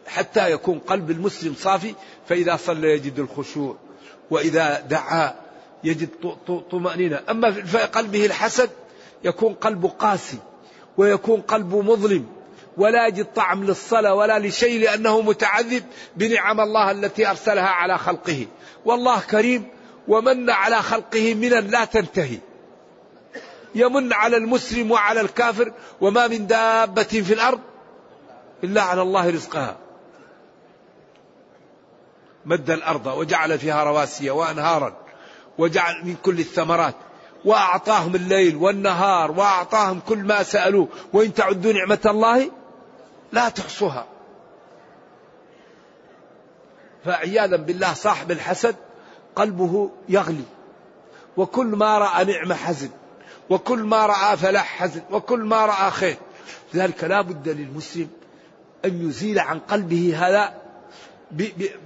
حتى 0.08 0.52
يكون 0.52 0.80
قلب 0.80 1.12
المسلم 1.12 1.56
صافي 1.60 1.94
فإذا 2.28 2.56
صلى 2.56 2.88
يجد 2.88 3.20
الخشوع 3.20 3.76
وإذا 4.30 4.80
دعا 4.80 5.36
يجد 5.84 6.10
طمأنينة. 6.72 7.22
أما 7.30 7.52
في 7.52 7.78
قلبه 7.78 8.26
الحسد 8.26 8.70
يكون 9.24 9.54
قلبه 9.54 9.90
قاسي 9.90 10.38
ويكون 10.98 11.42
قلبه 11.42 11.82
مظلم. 11.82 12.26
ولا 12.78 13.08
يجد 13.08 13.26
طعم 13.34 13.64
للصلاة 13.64 14.14
ولا 14.14 14.40
لشيء 14.40 14.82
لأنه 14.82 15.22
متعذب 15.22 15.84
بنعم 16.16 16.60
الله 16.60 16.92
التي 16.92 17.30
أرسلها 17.30 17.68
على 17.68 17.98
خلقه. 17.98 18.48
والله 18.86 19.20
كريم 19.20 19.68
ومن 20.08 20.50
على 20.50 20.76
خلقه 20.76 21.34
منا 21.34 21.56
لا 21.56 21.86
تنتهي. 21.86 22.38
يمن 23.76 24.14
على 24.14 24.38
المسلم 24.38 24.92
وعلى 24.92 25.22
الكافر 25.22 25.74
وما 26.02 26.28
من 26.28 26.48
دابة 26.48 27.04
في 27.04 27.34
الأرض 27.34 27.60
إلا 28.64 28.82
على 28.82 29.02
الله 29.02 29.30
رزقها. 29.30 29.78
مد 32.46 32.70
الأرض 32.70 33.08
وجعل 33.08 33.60
فيها 33.60 33.84
رواسي 33.84 34.30
وأنهارا 34.30 34.98
وجعل 35.58 36.06
من 36.06 36.16
كل 36.24 36.40
الثمرات 36.40 36.96
وأعطاهم 37.46 38.16
الليل 38.16 38.56
والنهار 38.56 39.32
وأعطاهم 39.32 40.00
كل 40.00 40.18
ما 40.18 40.44
سألوه. 40.44 40.88
وإن 41.14 41.34
تعدوا 41.34 41.74
نعمة 41.74 42.00
الله 42.06 42.52
لا 43.32 43.50
تحصوها. 43.50 44.06
فعياذا 47.06 47.56
بالله 47.56 47.94
صاحب 47.94 48.32
الحسد 48.32 48.76
قلبه 49.36 49.92
يغلي. 50.10 50.44
وكل 51.38 51.66
ما 51.66 51.98
رأى 51.98 52.26
نعمة 52.26 52.56
حزن 52.56 52.90
وكل 53.50 53.80
ما 53.80 54.06
رأى 54.06 54.38
فلاح 54.38 54.66
حزن 54.66 55.02
وكل 55.12 55.40
ما 55.40 55.66
رأى 55.66 55.92
خير. 55.92 56.18
لذلك 56.74 57.04
لا 57.04 57.22
بد 57.22 57.50
للمسلم 57.50 58.10
أن 58.86 59.10
يزيل 59.10 59.40
عن 59.40 59.60
قلبه 59.60 60.14
هذا 60.18 60.62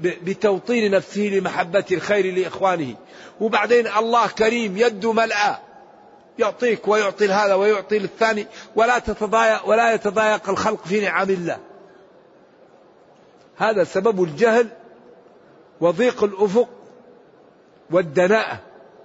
بتوطين 0.02 0.92
نفسه 0.92 1.22
لمحبة 1.22 1.86
الخير 1.92 2.36
لإخوانه. 2.36 2.96
وبعدين 3.42 3.88
الله 3.88 4.28
كريم 4.28 4.78
يد 4.78 5.06
ملأى. 5.06 5.58
يعطيك 6.40 6.88
ويعطي 6.88 7.30
هذا 7.30 7.54
ويعطي 7.54 8.00
للثاني 8.00 8.48
ولا 8.76 9.00
تتضايق 9.00 9.70
ولا 9.70 9.94
يتضايق 9.94 10.50
الخلق 10.50 10.86
في 10.86 11.02
نعم 11.02 11.30
الله. 11.30 11.60
هذا 13.58 13.84
سبب 13.84 14.24
الجهل 14.24 14.70
وضيق 15.82 16.24
الأفق 16.24 16.70
والدناءة. 17.92 18.60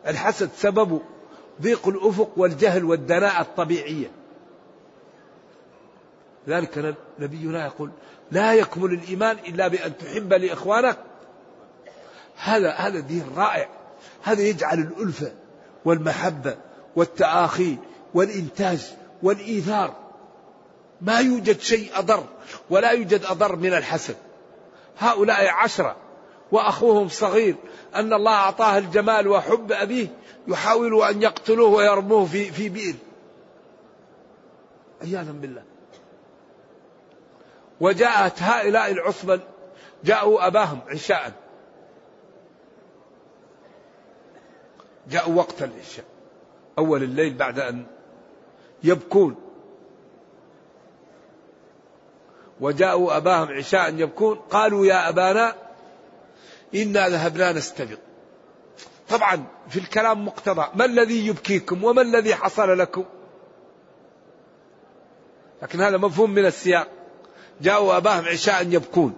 الحسد 0.06 0.50
سببه 0.56 1.00
ضيق 1.62 1.88
الأفق 1.88 2.30
والجهل 2.36 2.84
والدناءة 2.84 3.40
الطبيعية. 3.40 4.10
ذلك 6.48 6.94
نبينا 7.18 7.64
يقول 7.64 7.90
لا 8.30 8.54
يكمل 8.54 8.92
الإيمان 8.92 9.36
إلا 9.38 9.68
بأن 9.68 9.98
تحب 9.98 10.32
لإخوانك. 10.32 10.96
هذا 12.36 12.70
هذا 12.70 13.00
دين 13.00 13.24
رائع. 13.36 13.68
هذا 14.22 14.42
يجعل 14.42 14.78
الألفة 14.78 15.32
والمحبة 15.84 16.56
والتآخي 17.00 17.76
والإنتاج 18.14 18.92
والإيثار. 19.22 19.94
ما 21.00 21.20
يوجد 21.20 21.60
شيء 21.60 21.98
أضر 21.98 22.24
ولا 22.70 22.90
يوجد 22.90 23.24
أضر 23.24 23.56
من 23.56 23.74
الحسد. 23.74 24.16
هؤلاء 24.98 25.48
عشرة 25.48 25.96
وأخوهم 26.52 27.08
صغير 27.08 27.54
أن 27.94 28.12
الله 28.12 28.32
أعطاه 28.32 28.78
الجمال 28.78 29.28
وحب 29.28 29.72
أبيه 29.72 30.06
يحاول 30.48 31.02
أن 31.02 31.22
يقتلوه 31.22 31.70
ويرموه 31.70 32.26
في 32.26 32.50
في 32.50 32.68
بئر. 32.68 32.94
عياذا 35.02 35.32
بالله. 35.32 35.62
وجاءت 37.80 38.42
هؤلاء 38.42 38.90
العصبة 38.90 39.40
جاءوا 40.04 40.46
أباهم 40.46 40.80
عشاء. 40.88 41.32
جاءوا 45.08 45.34
وقت 45.34 45.62
العشاء. 45.62 46.09
أول 46.78 47.02
الليل 47.02 47.34
بعد 47.34 47.58
أن 47.58 47.86
يبكون. 48.84 49.36
وجاءوا 52.60 53.16
أباهم 53.16 53.48
عشاء 53.48 53.94
يبكون. 53.94 54.36
قالوا 54.36 54.86
يا 54.86 55.08
أبانا 55.08 55.54
إنا 56.74 57.08
ذهبنا 57.08 57.52
نستبق. 57.52 57.98
طبعا 59.08 59.46
في 59.68 59.78
الكلام 59.78 60.24
مقتضى. 60.24 60.66
ما 60.74 60.84
الذي 60.84 61.26
يبكيكم 61.26 61.84
وما 61.84 62.02
الذي 62.02 62.34
حصل 62.34 62.78
لكم؟ 62.78 63.04
لكن 65.62 65.80
هذا 65.80 65.96
مفهوم 65.96 66.30
من 66.30 66.46
السياق. 66.46 66.88
جاءوا 67.60 67.96
أباهم 67.96 68.24
عشاء 68.24 68.66
يبكون. 68.68 69.14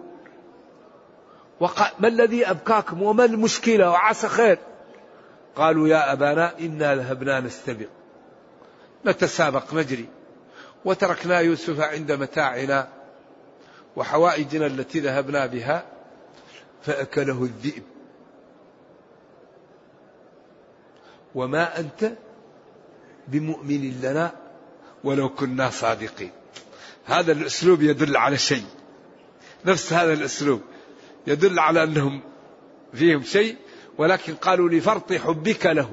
وقال 1.60 1.90
ما 1.98 2.08
الذي 2.08 2.50
أبكاكم 2.50 3.02
وما 3.02 3.24
المشكلة 3.24 3.90
وعسى 3.90 4.28
خير؟ 4.28 4.58
قالوا 5.56 5.88
يا 5.88 6.12
أبانا 6.12 6.58
إنا 6.58 6.94
ذهبنا 6.94 7.40
نستبق. 7.40 7.88
نتسابق 9.06 9.74
نجري. 9.74 10.08
وتركنا 10.84 11.38
يوسف 11.38 11.80
عند 11.80 12.12
متاعنا 12.12 12.88
وحوائجنا 13.96 14.66
التي 14.66 15.00
ذهبنا 15.00 15.46
بها 15.46 15.84
فأكله 16.82 17.42
الذئب. 17.42 17.82
وما 21.34 21.78
أنت 21.78 22.12
بمؤمن 23.28 24.00
لنا 24.02 24.32
ولو 25.04 25.28
كنا 25.28 25.70
صادقين. 25.70 26.30
هذا 27.04 27.32
الأسلوب 27.32 27.82
يدل 27.82 28.16
على 28.16 28.38
شيء. 28.38 28.66
نفس 29.64 29.92
هذا 29.92 30.12
الأسلوب. 30.12 30.60
يدل 31.26 31.58
على 31.58 31.82
أنهم 31.82 32.22
فيهم 32.94 33.22
شيء 33.22 33.56
ولكن 33.98 34.34
قالوا 34.34 34.68
لفرط 34.68 35.12
حبك 35.12 35.66
له. 35.66 35.92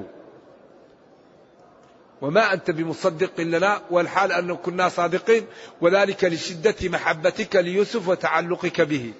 وما 2.22 2.52
أنت 2.52 2.70
بمصدق 2.70 3.40
لنا 3.40 3.82
والحال 3.90 4.32
أنه 4.32 4.56
كنا 4.56 4.88
صادقين 4.88 5.46
وذلك 5.80 6.24
لشدة 6.24 6.74
محبتك 6.82 7.56
ليوسف 7.56 8.08
وتعلقك 8.08 8.80
به. 8.80 9.12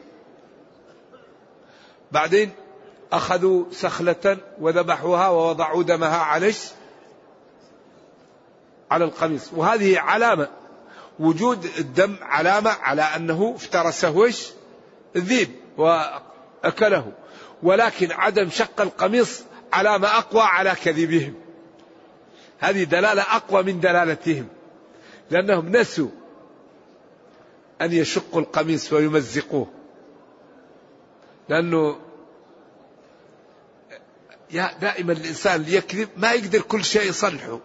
بعدين 2.12 2.50
أخذوا 3.12 3.64
سخلة 3.70 4.36
وذبحوها 4.60 5.28
ووضعوا 5.28 5.82
دمها 5.82 6.18
على 6.18 6.52
على 8.90 9.04
القميص. 9.04 9.50
وهذه 9.52 9.98
علامة. 9.98 10.48
وجود 11.18 11.64
الدم 11.78 12.16
علامة 12.22 12.70
على 12.70 13.02
أنه 13.02 13.52
افترسه 13.56 14.32
الذيب 15.16 15.50
وأكله. 15.76 17.12
ولكن 17.62 18.12
عدم 18.12 18.50
شق 18.50 18.80
القميص 18.80 19.42
علامة 19.72 20.08
أقوى 20.08 20.42
على 20.42 20.70
كذبهم 20.84 21.34
هذه 22.58 22.84
دلالة 22.84 23.22
أقوى 23.22 23.62
من 23.62 23.80
دلالتهم 23.80 24.48
لأنهم 25.30 25.76
نسوا 25.76 26.08
أن 27.82 27.92
يشقوا 27.92 28.40
القميص 28.40 28.92
ويمزقوه 28.92 29.66
لأنه 31.48 31.96
دائما 34.80 35.12
الإنسان 35.12 35.62
ليكذب 35.62 36.08
ما 36.16 36.32
يقدر 36.32 36.60
كل 36.60 36.84
شيء 36.84 37.08
يصلحه 37.08 37.58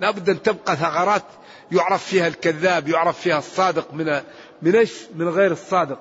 لابد 0.00 0.28
أن 0.30 0.42
تبقى 0.42 0.76
ثغرات 0.76 1.24
يعرف 1.72 2.06
فيها 2.06 2.26
الكذاب 2.26 2.88
يعرف 2.88 3.20
فيها 3.20 3.38
الصادق 3.38 3.94
من 3.94 4.20
من 4.62 4.76
إيش؟ 4.76 4.92
من 5.14 5.28
غير 5.28 5.52
الصادق. 5.52 5.98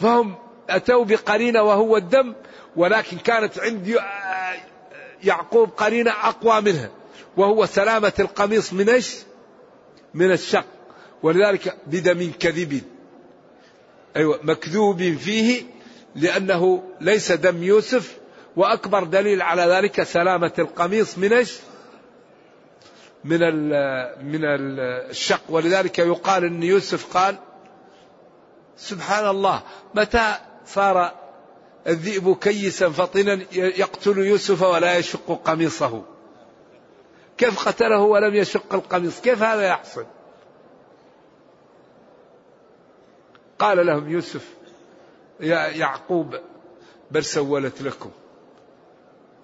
فهم 0.00 0.36
أتوا 0.70 1.04
بقرينة 1.04 1.62
وهو 1.62 1.96
الدم 1.96 2.34
ولكن 2.76 3.16
كانت 3.16 3.58
عند 3.58 3.98
يعقوب 5.24 5.68
قرينة 5.68 6.10
أقوى 6.10 6.60
منها 6.60 6.90
وهو 7.36 7.66
سلامة 7.66 8.12
القميص 8.18 8.72
من 8.72 8.88
إيش؟ 8.88 9.16
من 10.14 10.32
الشق 10.32 10.66
ولذلك 11.22 11.76
بدم 11.86 12.32
كذب 12.40 12.82
أيوه 14.16 14.40
مكذوب 14.42 15.02
فيه 15.02 15.62
لأنه 16.14 16.82
ليس 17.00 17.32
دم 17.32 17.62
يوسف 17.62 18.16
وأكبر 18.56 19.04
دليل 19.04 19.42
على 19.42 19.62
ذلك 19.62 20.02
سلامة 20.02 20.52
القميص 20.58 21.18
من 21.18 21.32
إيش؟ 21.32 21.58
من 23.24 23.38
من 24.24 24.40
الشق 24.44 25.40
ولذلك 25.48 25.98
يقال 25.98 26.44
إن 26.44 26.62
يوسف 26.62 27.16
قال 27.16 27.36
سبحان 28.76 29.28
الله 29.28 29.62
متى 29.94 30.34
صار 30.66 31.12
الذئب 31.86 32.36
كيسا 32.36 32.88
فطنا 32.88 33.42
يقتل 33.52 34.18
يوسف 34.18 34.62
ولا 34.62 34.96
يشق 34.96 35.42
قميصه. 35.44 36.02
كيف 37.38 37.68
قتله 37.68 38.00
ولم 38.00 38.34
يشق 38.34 38.74
القميص؟ 38.74 39.20
كيف 39.20 39.42
هذا 39.42 39.62
يحصل؟ 39.62 40.06
قال 43.58 43.86
لهم 43.86 44.10
يوسف 44.10 44.54
يا 45.40 45.66
يعقوب 45.66 46.36
بل 47.10 47.24
سولت 47.24 47.82
لكم 47.82 48.10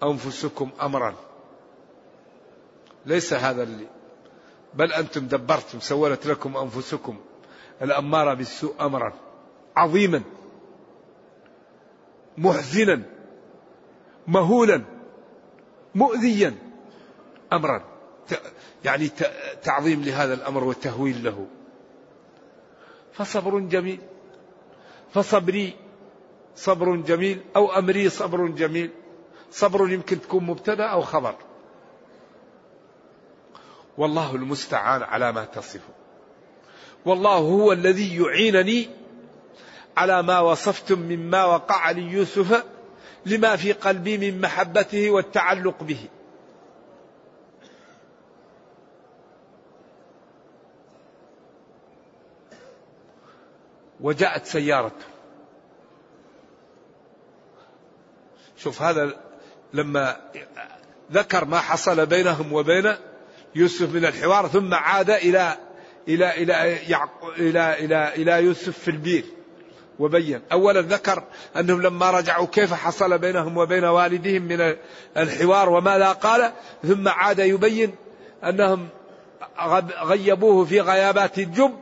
أنفسكم 0.03 0.71
أمرا. 0.83 1.15
ليس 3.07 3.33
هذا 3.33 3.63
اللي 3.63 3.87
بل 4.75 4.93
أنتم 4.93 5.27
دبرتم 5.27 5.81
سولت 5.81 6.27
لكم 6.27 6.57
أنفسكم 6.57 7.17
الأمارة 7.83 8.35
بالسوء 8.35 8.75
أمرا 8.81 9.13
عظيما. 9.77 10.23
محزنا 12.39 13.03
مهولا 14.27 14.85
مؤذيا 15.95 16.55
أمرا. 17.53 17.83
يعني 18.85 19.09
تعظيم 19.63 20.03
لهذا 20.03 20.35
الأمر 20.35 20.65
وتهويل 20.65 21.25
له. 21.25 21.47
فصبر 23.13 23.59
جميل. 23.59 24.01
فصبري 25.15 25.77
صبر 26.57 26.97
جميل 26.97 27.41
أو 27.57 27.73
أمري 27.73 28.09
صبر 28.09 28.47
جميل. 28.47 28.91
صبر 29.51 29.89
يمكن 29.93 30.21
تكون 30.21 30.45
مبتدأ 30.45 30.85
أو 30.85 31.03
خبر. 31.03 31.35
والله 33.99 34.35
المستعان 34.35 35.03
على 35.03 35.33
ما 35.33 35.45
تصفه. 35.45 35.95
والله 37.07 37.37
هو 37.37 37.73
الذي 37.73 38.17
يعينني 38.17 38.89
على 39.99 40.23
ما 40.23 40.41
وصفتم 40.41 40.99
مما 40.99 41.45
وقع 41.45 41.91
ليوسف 41.91 42.65
لما 43.27 43.57
في 43.57 43.73
قلبي 43.73 44.19
من 44.19 44.41
محبته 44.41 45.11
والتعلق 45.11 45.83
به. 45.83 46.09
وجاءت 54.01 54.47
سيارته. 54.47 55.07
شوف 58.57 58.83
هذا 58.83 59.17
لما 59.73 60.17
ذكر 61.13 61.45
ما 61.45 61.59
حصل 61.59 62.07
بينهم 62.07 62.53
وبين 62.53 62.95
يوسف 63.55 63.95
من 63.95 64.05
الحوار 64.05 64.49
ثم 64.49 64.75
عاد 64.75 65.11
إلى 65.11 65.57
إلى 66.09 66.43
إلى 66.43 66.77
إلى 67.39 67.79
إلى, 67.79 68.15
إلى 68.15 68.45
يوسف 68.45 68.79
في 68.79 68.91
البير. 68.91 69.38
وبين. 69.99 70.41
اولا 70.53 70.81
ذكر 70.81 71.23
أنهم 71.57 71.83
لما 71.83 72.11
رجعوا 72.11 72.47
كيف 72.47 72.75
حصل 72.75 73.19
بينهم 73.19 73.57
وبين 73.57 73.85
والدهم 73.85 74.43
من 74.43 74.75
الحوار 75.17 75.69
وماذا 75.69 76.13
قال 76.13 76.53
ثم 76.83 77.09
عاد 77.09 77.39
يبين 77.39 77.95
أنهم 78.45 78.89
غيبوه 80.03 80.65
في 80.65 80.81
غيابات 80.81 81.39
الجب 81.39 81.73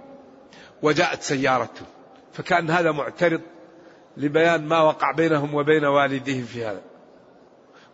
وجاءت 0.82 1.22
سيارته. 1.22 1.86
فكان 2.32 2.70
هذا 2.70 2.92
معترض 2.92 3.40
لبيان 4.16 4.68
ما 4.68 4.82
وقع 4.82 5.12
بينهم 5.12 5.54
وبين 5.54 5.84
والديهم 5.84 6.44
في 6.44 6.64
هذا. 6.64 6.82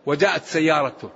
وجاءت 0.05 0.43
سيارته. 0.43 1.09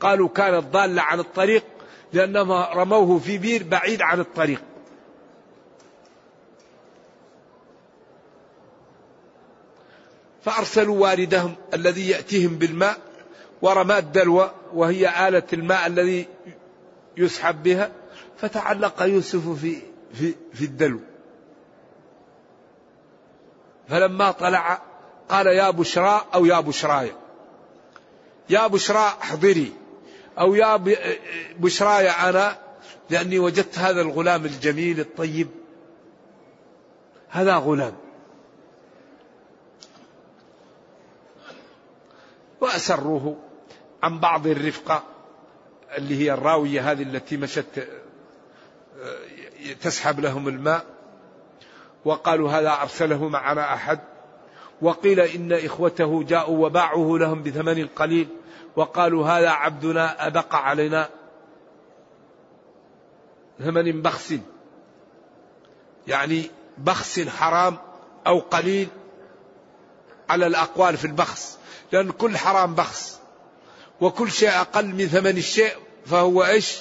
قالوا 0.00 0.28
كانت 0.28 0.64
ضالة 0.64 1.02
عن 1.02 1.20
الطريق 1.20 1.64
لأنهم 2.12 2.52
رموه 2.52 3.18
في 3.18 3.38
بير 3.38 3.62
بعيد 3.62 4.02
عن 4.02 4.20
الطريق. 4.20 4.62
فأرسلوا 10.44 11.02
والدهم 11.02 11.54
الذي 11.74 12.08
يأتيهم 12.08 12.56
بالماء 12.58 12.98
ورمى 13.62 13.98
الدلوة 13.98 14.54
وهي 14.74 15.28
آلة 15.28 15.42
الماء 15.52 15.86
الذي 15.86 16.26
يسحب 17.16 17.62
بها 17.62 17.92
فتعلق 18.38 19.02
يوسف 19.02 19.48
في 19.48 19.82
في 20.14 20.34
في 20.54 20.64
الدلو. 20.64 21.00
فلما 23.88 24.30
طلع 24.30 24.82
قال 25.28 25.46
يا 25.46 25.70
بشرى 25.70 26.24
أو 26.34 26.46
يا 26.46 26.60
بشراي. 26.60 27.12
يا 28.50 28.66
بشرى 28.66 29.06
احضري 29.22 29.72
أو 30.38 30.54
يا 30.54 30.76
بشراي 31.58 32.08
أنا 32.10 32.58
لأني 33.10 33.38
وجدت 33.38 33.78
هذا 33.78 34.00
الغلام 34.00 34.44
الجميل 34.44 35.00
الطيب. 35.00 35.48
هذا 37.28 37.56
غلام. 37.56 38.01
وأسروه 42.62 43.36
عن 44.02 44.20
بعض 44.20 44.46
الرفقة 44.46 45.02
اللي 45.98 46.24
هي 46.24 46.34
الراوية 46.34 46.90
هذه 46.90 47.02
التي 47.02 47.36
مشت 47.36 47.88
تسحب 49.82 50.20
لهم 50.20 50.48
الماء. 50.48 50.84
وقالوا 52.04 52.50
هذا 52.50 52.82
أرسله 52.82 53.28
معنا 53.28 53.74
أحد. 53.74 54.00
وقيل 54.82 55.20
إن 55.20 55.52
إخوته 55.52 56.22
جاءوا 56.22 56.66
وباعوه 56.66 57.18
لهم 57.18 57.42
بثمن 57.42 57.86
قليل. 57.86 58.28
وقالوا 58.76 59.26
هذا 59.26 59.50
عبدنا 59.50 60.26
أبق 60.26 60.54
علينا 60.54 61.08
ثمن 63.58 64.02
بخس. 64.02 64.34
يعني 66.06 66.50
بخس 66.78 67.20
حرام 67.20 67.78
أو 68.26 68.38
قليل 68.38 68.88
على 70.28 70.46
الأقوال 70.46 70.96
في 70.96 71.04
البخس. 71.04 71.61
لأن 71.92 72.10
كل 72.10 72.36
حرام 72.36 72.74
بخس. 72.74 73.18
وكل 74.00 74.30
شيء 74.30 74.48
أقل 74.48 74.86
من 74.86 75.06
ثمن 75.06 75.38
الشيء 75.38 75.72
فهو 76.06 76.44
إيش؟ 76.44 76.78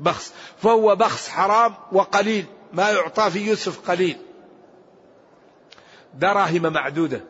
بخس. 0.00 0.32
فهو 0.62 0.96
بخس 0.96 1.28
حرام 1.28 1.74
وقليل. 1.92 2.44
ما 2.72 2.90
يعطى 2.90 3.30
في 3.30 3.38
يوسف 3.48 3.90
قليل. 3.90 4.16
دراهم 6.14 6.72
معدودة. 6.72 7.20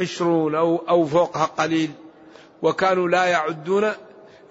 عشرون 0.00 0.54
أو, 0.54 0.76
أو 0.88 1.06
فوقها 1.06 1.44
قليل. 1.44 1.90
وكانوا 2.62 3.08
لا 3.08 3.24
يعدون 3.24 3.92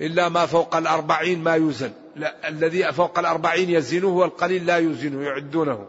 إلا 0.02 0.30
ما 0.30 0.46
فوق 0.46 0.76
الأربعين 0.76 1.44
ما 1.44 1.56
يوزن. 1.56 1.92
لا 2.16 2.50
الذي 2.50 2.94
فوق 2.94 3.20
الأربعين 3.20 3.70
يزنه 3.70 4.08
والقليل 4.08 4.66
لا 4.66 4.78
يوزنه 4.78 5.24
يعدونه. 5.24 5.88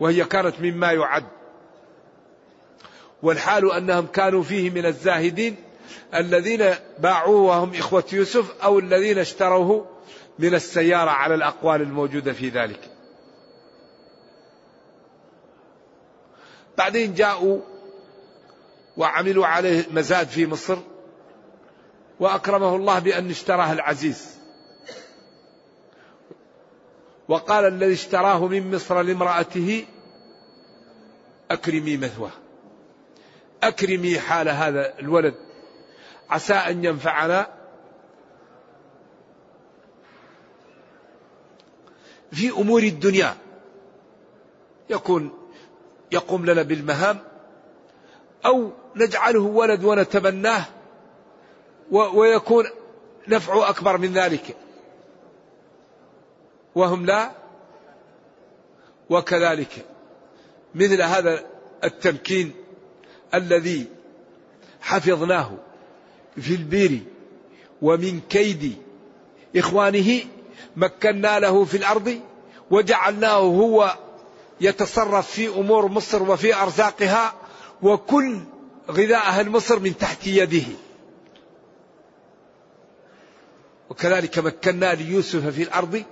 وهي 0.00 0.24
كانت 0.24 0.54
مما 0.60 0.92
يعد. 0.92 1.24
والحال 3.24 3.72
أنهم 3.72 4.06
كانوا 4.06 4.42
فيه 4.42 4.70
من 4.70 4.86
الزاهدين 4.86 5.56
الذين 6.14 6.74
باعوه 6.98 7.40
وهم 7.40 7.74
إخوة 7.74 8.04
يوسف 8.12 8.62
أو 8.62 8.78
الذين 8.78 9.18
اشتروه 9.18 9.86
من 10.38 10.54
السيارة 10.54 11.10
على 11.10 11.34
الأقوال 11.34 11.82
الموجودة 11.82 12.32
في 12.32 12.48
ذلك. 12.48 12.80
بعدين 16.78 17.14
جاءوا 17.14 17.60
وعملوا 18.96 19.46
عليه 19.46 19.86
مزاد 19.90 20.26
في 20.26 20.46
مصر 20.46 20.78
وأكرمه 22.20 22.76
الله 22.76 22.98
بأن 22.98 23.30
اشتراه 23.30 23.72
العزيز. 23.72 24.34
وقال 27.28 27.64
الذي 27.64 27.92
اشتراه 27.92 28.46
من 28.46 28.74
مصر 28.74 29.02
لامرأته 29.02 29.84
أكرمي 31.50 31.96
مثواه. 31.96 32.43
أكرمي 33.68 34.20
حال 34.20 34.48
هذا 34.48 34.98
الولد. 34.98 35.34
عسى 36.30 36.54
أن 36.54 36.84
ينفعنا. 36.84 37.46
في 42.32 42.50
أمور 42.50 42.82
الدنيا 42.82 43.36
يكون 44.90 45.32
يقوم 46.12 46.46
لنا 46.46 46.62
بالمهام 46.62 47.18
أو 48.46 48.70
نجعله 48.96 49.40
ولد 49.40 49.84
ونتبناه 49.84 50.64
ويكون 51.90 52.64
نفعه 53.28 53.68
أكبر 53.68 53.98
من 53.98 54.12
ذلك. 54.12 54.56
وهم 56.74 57.06
لا 57.06 57.30
وكذلك. 59.10 59.86
مثل 60.74 61.02
هذا 61.02 61.44
التمكين 61.84 62.63
الذي 63.34 63.86
حفظناه 64.80 65.50
في 66.40 66.54
البير 66.54 67.00
ومن 67.82 68.20
كيد 68.30 68.76
إخوانه 69.56 70.20
مكنا 70.76 71.38
له 71.38 71.64
في 71.64 71.76
الأرض 71.76 72.20
وجعلناه 72.70 73.38
هو 73.38 73.96
يتصرف 74.60 75.30
في 75.30 75.48
أمور 75.48 75.88
مصر 75.88 76.30
وفي 76.30 76.54
أرزاقها 76.54 77.34
وكل 77.82 78.40
غذاء 78.90 79.26
أهل 79.26 79.50
مصر 79.50 79.78
من 79.78 79.98
تحت 79.98 80.26
يده. 80.26 80.64
وكذلك 83.90 84.38
مكنا 84.38 84.94
ليوسف 84.94 85.46
في 85.46 85.62
الأرض 85.62 86.02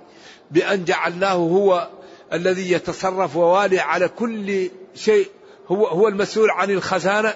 بأن 0.51 0.85
جعلناه 0.85 1.33
هو 1.33 1.89
الذي 2.33 2.71
يتصرف 2.71 3.35
ووالي 3.35 3.79
على 3.79 4.07
كل 4.07 4.69
شيء 4.95 5.27
هو 5.67 5.87
هو 5.87 6.07
المسؤول 6.07 6.51
عن 6.51 6.71
الخزانة 6.71 7.35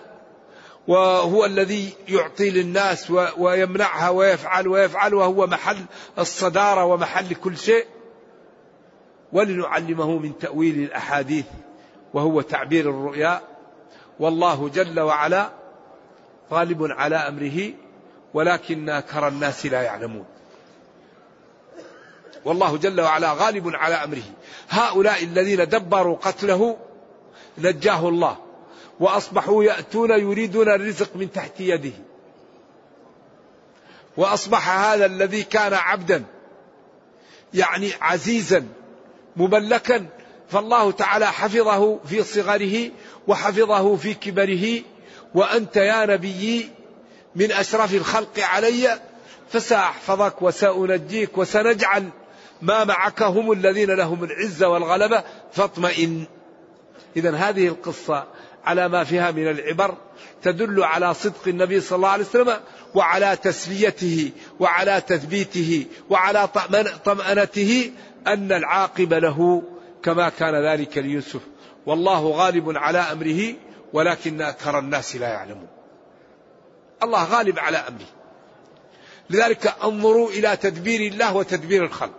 وهو 0.88 1.46
الذي 1.46 1.94
يعطي 2.08 2.50
للناس 2.50 3.12
ويمنعها 3.38 4.10
ويفعل 4.10 4.68
ويفعل 4.68 5.14
وهو 5.14 5.48
محل 5.48 5.78
الصدارة 6.20 6.86
ومحل 6.86 7.36
كل 7.36 7.58
شيء. 7.58 7.86
ولنعلمه 9.34 10.18
من 10.18 10.38
تأويل 10.38 10.80
الأحاديث 10.80 11.46
وهو 12.14 12.42
تعبير 12.42 12.90
الرؤيا. 12.90 13.42
والله 14.20 14.70
جل 14.70 15.00
وعلا 15.00 15.50
غالب 16.52 16.92
على 16.92 17.16
أمره 17.16 17.74
ولكن 18.34 18.90
أكثر 18.90 19.28
الناس 19.28 19.66
لا 19.66 19.82
يعلمون. 19.82 20.26
والله 22.46 22.78
جل 22.78 23.02
وعلا 23.02 23.34
غالب 23.34 23.76
على 23.76 23.96
أمره. 23.96 24.24
هؤلاء 24.70 25.24
الذين 25.24 25.70
دبروا 25.70 26.18
قتله 26.18 26.78
نجاه 27.58 28.10
الله 28.10 28.38
وأصبحوا 29.00 29.64
يأتون 29.64 30.10
يريدون 30.10 30.70
الرزق 30.70 31.16
من 31.16 31.32
تحت 31.32 31.60
يده. 31.60 31.94
وأصبح 34.18 34.70
هذا 34.70 35.06
الذي 35.06 35.44
كان 35.44 35.74
عبدا 35.74 36.24
يعني 37.54 37.92
عزيزا 38.02 38.66
مملكا 39.36 40.06
فالله 40.50 40.92
تعالى 40.92 41.28
حفظه 41.28 42.00
في 42.06 42.24
صغره 42.24 42.92
وحفظه 43.28 43.96
في 43.96 44.14
كبره 44.14 44.82
وأنت 45.36 45.76
يا 45.76 46.06
نبيي 46.06 46.70
من 47.36 47.52
أشرف 47.52 47.94
الخلق 47.94 48.40
علي 48.40 49.00
فسأحفظك 49.52 50.42
وسأنجيك 50.42 51.38
وسنجعل 51.38 52.10
ما 52.62 52.84
معك 52.84 53.22
هم 53.22 53.52
الذين 53.52 53.92
لهم 53.92 54.24
العزة 54.24 54.70
والغلبة 54.70 55.24
فاطمئن. 55.54 56.26
إذا 57.16 57.36
هذه 57.36 57.68
القصة 57.68 58.28
على 58.66 58.90
ما 58.90 59.04
فيها 59.04 59.32
من 59.32 59.48
العبر 59.48 59.98
تدل 60.44 60.84
على 60.84 61.14
صدق 61.14 61.48
النبي 61.48 61.82
صلى 61.82 61.96
الله 61.96 62.10
عليه 62.10 62.24
وسلم 62.24 62.60
وعلى 62.96 63.36
تسليته 63.36 64.32
وعلى 64.60 65.02
تثبيته 65.02 65.86
وعلى 66.10 66.50
طمأنته 67.06 67.92
أن 68.28 68.52
العاقب 68.52 69.14
له 69.14 69.64
كما 70.04 70.30
كان 70.30 70.72
ذلك 70.72 70.98
ليوسف. 70.98 71.42
والله 71.86 72.28
غالب 72.28 72.78
على 72.78 72.98
أمره 72.98 73.56
ولكن 73.94 74.42
أكثر 74.42 74.80
الناس 74.80 75.16
لا 75.16 75.28
يعلمون. 75.28 75.68
الله 77.04 77.24
غالب 77.24 77.60
على 77.60 77.78
أمره. 77.78 78.08
لذلك 79.30 79.76
انظروا 79.84 80.30
إلى 80.30 80.58
تدبير 80.58 81.12
الله 81.12 81.36
وتدبير 81.36 81.86
الخلق. 81.86 82.14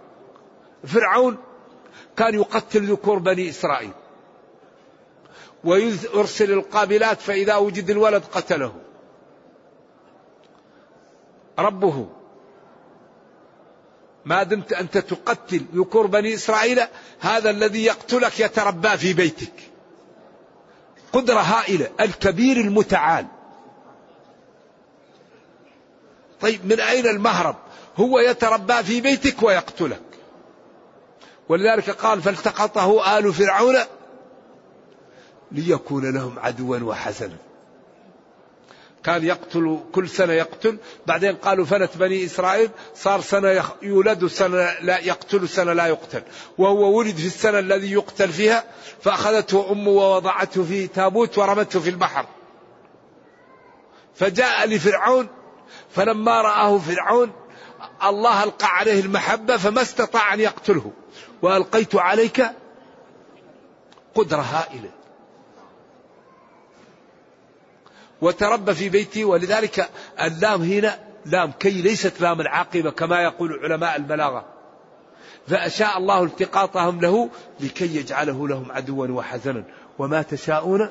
فرعون 0.86 1.36
كان 2.16 2.34
يقتل 2.34 2.84
ذكور 2.84 3.18
بني 3.18 3.48
إسرائيل. 3.48 3.92
ويرسل 5.64 6.52
القابلات 6.52 7.20
فإذا 7.20 7.56
وجد 7.56 7.90
الولد 7.90 8.22
قتله. 8.32 8.74
ربه 11.58 12.08
ما 14.24 14.42
دمت 14.42 14.72
أنت 14.72 14.98
تقتل 14.98 15.64
ذكور 15.74 16.06
بني 16.06 16.34
إسرائيل 16.34 16.82
هذا 17.20 17.50
الذي 17.50 17.84
يقتلك 17.84 18.40
يتربى 18.40 18.96
في 18.96 19.12
بيتك. 19.12 19.52
قدرة 21.12 21.40
هائلة 21.40 21.90
الكبير 22.00 22.56
المتعال. 22.56 23.26
طيب 26.40 26.66
من 26.66 26.80
أين 26.80 27.06
المهرب؟ 27.06 27.56
هو 27.96 28.18
يتربى 28.18 28.82
في 28.82 29.00
بيتك 29.00 29.42
ويقتلك. 29.42 30.02
ولذلك 31.48 31.90
قال 31.90 32.22
فالتقطه 32.22 33.18
آل 33.18 33.34
فرعون 33.34 33.76
ليكون 35.52 36.14
لهم 36.14 36.38
عدوا 36.38 36.78
وحسنا. 36.78 37.36
كان 39.04 39.24
يقتل 39.24 39.80
كل 39.92 40.08
سنة 40.08 40.32
يقتل. 40.32 40.78
بعدين 41.06 41.36
قالوا 41.36 41.64
فنت 41.64 41.96
بني 41.96 42.24
إسرائيل 42.24 42.70
صار 42.94 43.20
سنة 43.20 43.64
يولد 43.82 44.26
سنة 44.26 44.80
لا 44.80 44.98
يقتل 44.98 45.48
سنة 45.48 45.72
لا 45.72 45.86
يقتل. 45.86 46.22
وهو 46.58 46.98
ولد 46.98 47.16
في 47.16 47.26
السنة 47.26 47.58
الذي 47.58 47.92
يقتل 47.92 48.28
فيها 48.28 48.64
فأخذته 49.02 49.72
أمه 49.72 49.90
ووضعته 49.90 50.64
في 50.64 50.86
تابوت 50.86 51.38
ورمته 51.38 51.80
في 51.80 51.90
البحر. 51.90 52.26
فجاء 54.14 54.68
لفرعون 54.68 55.28
فلما 55.90 56.42
رآه 56.42 56.78
فرعون 56.78 57.32
الله 58.04 58.44
ألقى 58.44 58.66
عليه 58.66 59.00
المحبة 59.00 59.56
فما 59.56 59.82
استطاع 59.82 60.34
أن 60.34 60.40
يقتله. 60.40 60.92
وألقيت 61.42 61.94
عليك 61.94 62.46
قدرة 64.14 64.40
هائلة 64.40 64.97
وتربى 68.20 68.74
في 68.74 68.88
بيتي 68.88 69.24
ولذلك 69.24 69.88
اللام 70.22 70.62
هنا 70.62 70.98
لام 71.26 71.52
كي 71.52 71.70
ليست 71.70 72.20
لام 72.20 72.40
العاقبة 72.40 72.90
كما 72.90 73.22
يقول 73.22 73.60
علماء 73.62 73.96
البلاغة. 73.96 74.44
فأشاء 75.48 75.98
الله 75.98 76.24
التقاطهم 76.24 77.00
له 77.00 77.30
لكي 77.60 77.96
يجعله 77.96 78.48
لهم 78.48 78.72
عدوا 78.72 79.06
وحزنا. 79.06 79.64
وما 79.98 80.22
تشاءون 80.22 80.88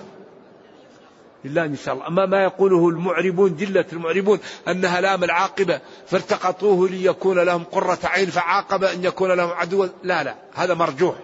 إلا 1.45 1.65
إن 1.65 1.75
شاء 1.75 1.93
الله. 1.93 2.07
أما 2.07 2.25
ما 2.25 2.43
يقوله 2.43 2.89
المعربون 2.89 3.55
جلة 3.55 3.85
المعربون 3.93 4.39
أنها 4.67 5.01
لام 5.01 5.23
العاقبة 5.23 5.79
فالتقطوه 6.07 6.89
ليكون 6.89 7.39
لهم 7.39 7.63
قرة 7.63 7.99
عين 8.03 8.29
فعاقب 8.29 8.83
أن 8.83 9.03
يكون 9.03 9.31
لهم 9.31 9.49
عدوا. 9.49 9.87
لا 10.03 10.23
لا 10.23 10.35
هذا 10.53 10.73
مرجوح. 10.73 11.15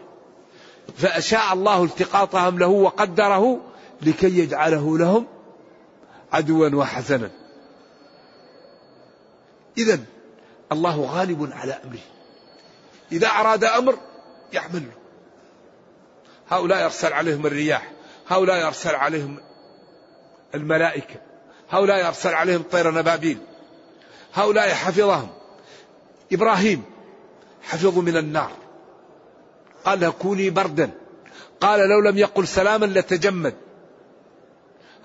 فأشاء 0.98 1.54
الله 1.54 1.84
التقاطهم 1.84 2.60
له 2.60 2.68
وقدره 2.68 3.62
لكي 4.02 4.40
يجعله 4.40 4.98
لهم 4.98 5.28
عدوا 6.34 6.70
وحزنا 6.76 7.32
إذا 9.78 10.00
الله 10.72 11.02
غالب 11.02 11.52
على 11.54 11.74
أمره. 11.74 12.00
إذا 13.12 13.28
أراد 13.28 13.64
أمر 13.64 13.98
يعمل 14.54 14.84
هؤلاء 16.50 16.84
يرسل 16.84 17.14
عليهم 17.14 17.46
الرياح. 17.46 17.92
هؤلاء 18.28 18.66
يرسل 18.66 18.96
عليهم 18.96 19.40
الملائكة. 20.56 21.16
هؤلاء 21.70 22.06
يرسل 22.06 22.34
عليهم 22.34 22.64
طير 22.72 22.92
نبابيل. 22.92 23.38
هؤلاء 24.34 24.70
حفظهم. 24.70 25.30
إبراهيم 26.32 26.84
حفظوا 27.62 28.02
من 28.02 28.18
النار. 28.18 28.52
قال 29.86 30.14
كوني 30.20 30.50
بردا. 30.50 30.92
قال 31.62 31.80
لو 31.80 32.00
لم 32.10 32.18
يقل 32.18 32.48
سلاما 32.48 32.86
لتجمد. 32.86 33.56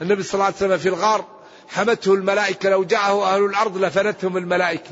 النبي 0.03 0.23
صلى 0.23 0.35
الله 0.35 0.45
عليه 0.45 0.57
وسلم 0.57 0.79
في 0.79 0.89
الغار 0.89 1.25
حمته 1.69 2.15
الملائكة 2.15 2.71
لو 2.71 2.85
جاءه 2.85 3.35
أهل 3.35 3.45
الأرض 3.45 3.77
لفنتهم 3.77 4.37
الملائكة. 4.37 4.91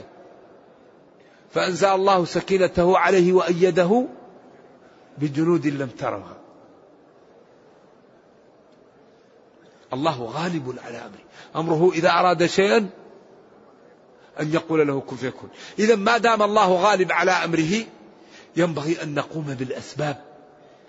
فأنزل 1.55 1.88
الله 1.88 2.25
سكينته 2.25 2.99
عليه 2.99 3.33
وأيده 3.33 4.07
بجنود 5.19 5.66
لم 5.66 5.88
تروها. 5.88 6.37
الله 9.92 10.25
غالب 10.25 10.79
على 10.85 10.99
أمره. 10.99 11.21
أمره 11.57 11.92
إذا 11.92 12.11
أراد 12.11 12.47
شيئا 12.47 12.88
أن 14.40 14.53
يقول 14.53 14.87
له 14.87 15.01
كن 15.01 15.16
فيكون. 15.16 15.51
إذا 15.79 15.97
ما 15.97 16.19
دام 16.19 16.42
الله 16.42 16.73
غالب 16.73 17.12
على 17.12 17.31
أمره 17.31 17.85
ينبغي 18.57 19.03
أن 19.03 19.14
نقوم 19.14 19.45
بالأسباب. 19.45 20.25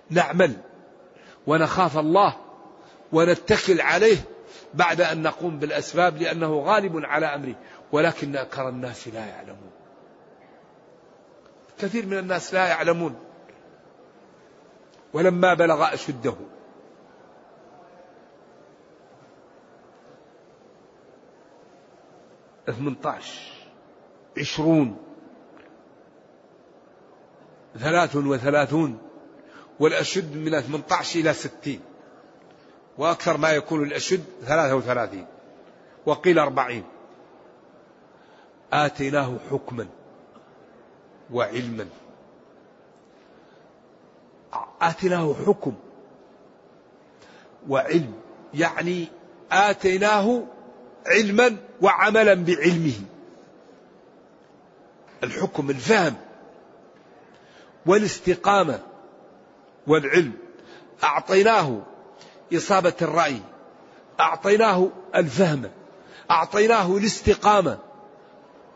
نعمل 0.09 0.53
ونخاف 1.47 1.97
الله 1.97 2.35
ونتكل 3.11 3.81
عليه 3.81 4.17
بعد 4.73 5.01
أن 5.01 5.23
نقوم 5.23 5.59
بالأسباب 5.59 6.17
لأنه 6.17 6.59
غالب 6.59 7.05
على 7.05 7.25
أمره. 7.25 7.55
ولكن 7.91 8.35
أكثر 8.35 8.69
الناس 8.69 9.07
لا 9.07 9.25
يعلمون. 9.25 9.71
كثير 11.79 12.05
من 12.05 12.17
الناس 12.17 12.53
لا 12.53 12.67
يعلمون. 12.67 13.15
ولما 15.13 15.53
بلغ 15.53 15.93
أشده. 15.93 16.35
18 22.67 23.33
عشرون. 24.37 24.97
ثلاث 27.79 28.15
وثلاثون. 28.15 28.97
والأشد 29.79 30.35
من 30.35 30.61
18 30.61 31.19
إلى 31.19 31.33
60 31.33 31.79
وأكثر 32.97 33.37
ما 33.37 33.51
يكون 33.51 33.83
الأشد 33.83 34.23
33 34.45 35.25
وقيل 36.05 36.39
40 36.39 36.83
آتيناه 38.73 39.37
حكما 39.51 39.87
وعلما. 41.33 41.87
آتيناه 44.81 45.35
حكم 45.47 45.73
وعلم 47.69 48.13
يعني 48.53 49.07
آتيناه 49.51 50.43
علما 51.07 51.57
وعملا 51.81 52.33
بعلمه. 52.33 52.99
الحكم 55.23 55.69
الفهم 55.69 56.15
والاستقامة 57.85 58.79
والعلم. 59.87 60.33
أعطيناه 61.03 61.81
إصابة 62.53 62.93
الرأي. 63.01 63.41
أعطيناه 64.19 64.89
الفهم. 65.15 65.71
أعطيناه 66.31 66.97
الاستقامة. 66.97 67.77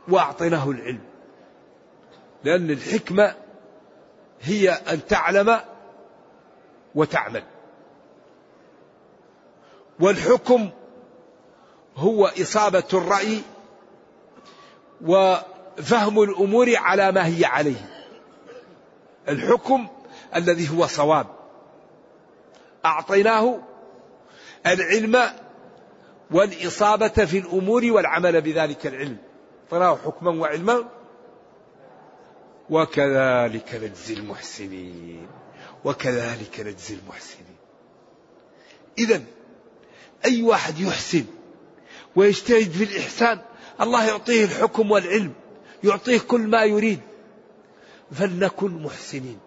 وأعطيناه 0.08 0.70
العلم. 0.70 1.02
لأن 2.44 2.70
الحكمة 2.70 3.36
هي 4.42 4.70
أن 4.70 5.06
تعلم 5.08 5.60
وتعمل. 6.96 7.44
والحكم 10.00 10.70
هو 11.98 12.32
إصابة 12.42 12.84
الرأي 12.94 13.42
وفهم 15.06 16.22
الأمور 16.22 16.76
على 16.76 17.12
ما 17.12 17.28
هي 17.28 17.46
عليه. 17.46 17.90
الحكم 19.30 19.88
الذي 20.36 20.70
هو 20.70 20.88
صواب. 20.88 21.41
أعطيناه 22.86 23.60
العلم 24.68 25.30
والإصابة 26.32 27.08
في 27.08 27.38
الأمور 27.38 27.86
والعمل 27.86 28.42
بذلك 28.42 28.88
العلم. 28.88 29.18
أعطيناه 29.64 29.96
حكما 30.06 30.32
وعلما. 30.32 30.90
وكذلك 32.70 33.76
نجزي 33.76 34.14
المحسنين. 34.14 35.28
وكذلك 35.86 36.60
نجزي 36.60 36.96
المحسنين. 36.96 37.56
إذا 38.98 39.22
أي 40.26 40.44
واحد 40.44 40.80
يحسن 40.80 41.26
ويجتهد 42.16 42.72
في 42.72 42.84
الإحسان 42.84 43.40
الله 43.82 44.08
يعطيه 44.08 44.44
الحكم 44.44 44.92
والعلم 44.92 45.34
يعطيه 45.84 46.20
كل 46.20 46.42
ما 46.42 46.64
يريد. 46.64 47.00
فلنكن 48.12 48.84
محسنين. 48.84 49.40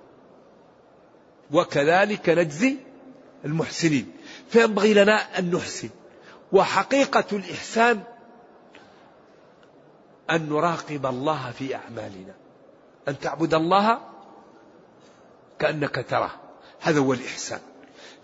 وكذلك 1.53 2.29
نجزي 2.29 2.77
المحسنين. 3.45 4.13
فينبغي 4.49 4.95
لنا 4.95 5.39
أن 5.39 5.51
نحسن. 5.51 5.89
وحقيقة 6.53 7.25
الإحسان 7.33 8.03
أن 10.31 10.49
نراقب 10.49 11.07
الله 11.07 11.51
في 11.59 11.75
أعمالنا. 11.75 12.35
أن 13.09 13.19
تعبد 13.19 13.55
الله 13.55 14.01
كأنك 15.59 16.07
تراه. 16.09 16.31
هذا 16.81 16.99
هو 16.99 17.13
الإحسان. 17.13 17.61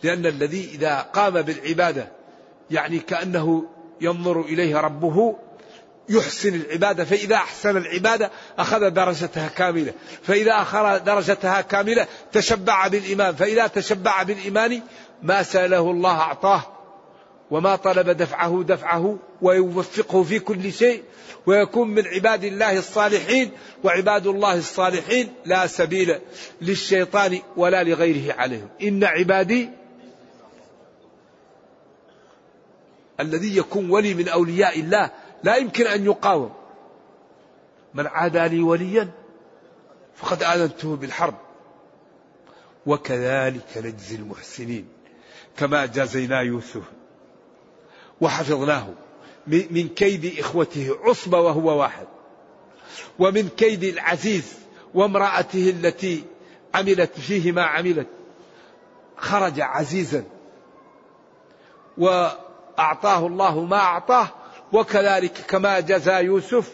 لأن 0.03 0.27
الذي 0.27 0.65
إذا 0.65 1.01
قام 1.01 1.43
بالعبادة 1.43 2.09
يعني 2.71 2.99
كأنه 2.99 3.65
ينظر 4.01 4.41
إليه 4.41 4.77
ربه 4.77 5.37
يحسن 6.11 6.55
العبادة 6.55 7.05
فإذا 7.05 7.35
أحسن 7.35 7.77
العبادة 7.77 8.31
أخذ 8.59 8.91
درجتها 8.91 9.49
كاملة 9.49 9.93
فإذا 10.23 10.53
أخذ 10.53 10.99
درجتها 10.99 11.61
كاملة 11.61 12.07
تشبع 12.33 12.89
بالإيمان 12.89 13.35
فإذا 13.35 13.67
تشبع 13.67 14.23
بالإيمان 14.23 14.83
ما 15.23 15.43
سأله 15.43 15.91
الله 15.91 16.21
أعطاه 16.21 16.63
وما 17.51 17.77
طلب 17.77 18.11
دفعه 18.11 18.65
دفعه 18.69 19.19
ويوفقه 19.43 20.23
في 20.23 20.39
كل 20.39 20.73
شيء 20.73 21.03
ويكون 21.47 21.89
من 21.89 22.07
عباد 22.07 22.45
الله 22.45 22.79
الصالحين 22.79 23.51
وعباد 23.85 24.27
الله 24.27 24.55
الصالحين 24.55 25.33
لا 25.45 25.67
سبيل 25.67 26.19
للشيطان 26.61 27.39
ولا 27.57 27.85
لغيره 27.85 28.35
عليهم. 28.35 28.69
إن 28.83 29.05
عبادي 29.05 29.71
الذي 33.21 33.57
يكون 33.57 33.91
ولي 33.91 34.15
من 34.15 34.29
أولياء 34.29 34.81
الله 34.81 35.11
لا 35.43 35.57
يمكن 35.57 35.87
أن 35.87 36.05
يقاوم. 36.05 36.53
من 37.95 38.07
عادى 38.07 38.49
لي 38.49 38.63
وليا 38.63 39.11
فقد 40.15 40.43
آذنته 40.43 40.97
بالحرب. 40.97 41.35
وكذلك 42.87 43.79
نجزي 43.79 44.17
المحسنين 44.17 44.89
كما 45.57 45.87
جازينا 45.87 46.41
يوسف 46.41 46.83
وحفظناه 48.21 48.89
من 49.47 49.89
كيد 49.89 50.39
إخوته 50.39 50.97
عصبة 51.05 51.41
وهو 51.41 51.81
واحد 51.81 52.07
ومن 53.19 53.49
كيد 53.49 53.85
العزيز 53.85 54.55
وامرأته 54.95 55.71
التي 55.71 56.25
عملت 56.75 57.21
فيه 57.21 57.53
ما 57.53 57.63
عملت. 57.63 58.07
خرج 59.17 59.61
عزيزا 59.61 60.25
وأعطاه 61.99 63.27
الله 63.27 63.65
ما 63.65 63.77
أعطاه 63.77 64.29
وكذلك 64.73 65.33
كما 65.33 65.81
جزى 65.81 66.13
يوسف 66.13 66.73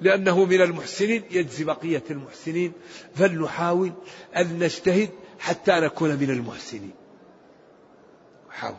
لأنه 0.00 0.44
من 0.44 0.62
المحسنين 0.62 1.24
يجزي 1.30 1.64
بقية 1.64 2.02
المحسنين. 2.10 2.72
فلنحاول 3.14 3.92
أن 4.36 4.58
نجتهد 4.58 5.10
حتى 5.38 5.72
نكون 5.72 6.10
من 6.10 6.30
المحسنين. 6.30 6.94
حاول 8.50 8.76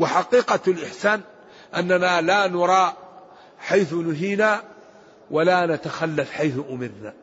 وحقيقة 0.00 0.60
الإحسان 0.68 1.20
أننا 1.76 2.20
لا 2.20 2.48
نرى 2.48 2.96
حيث 3.58 3.92
نهينا 3.92 4.62
ولا 5.30 5.66
نتخلف 5.66 6.30
حيث 6.32 6.54
أمرنا. 6.70 7.14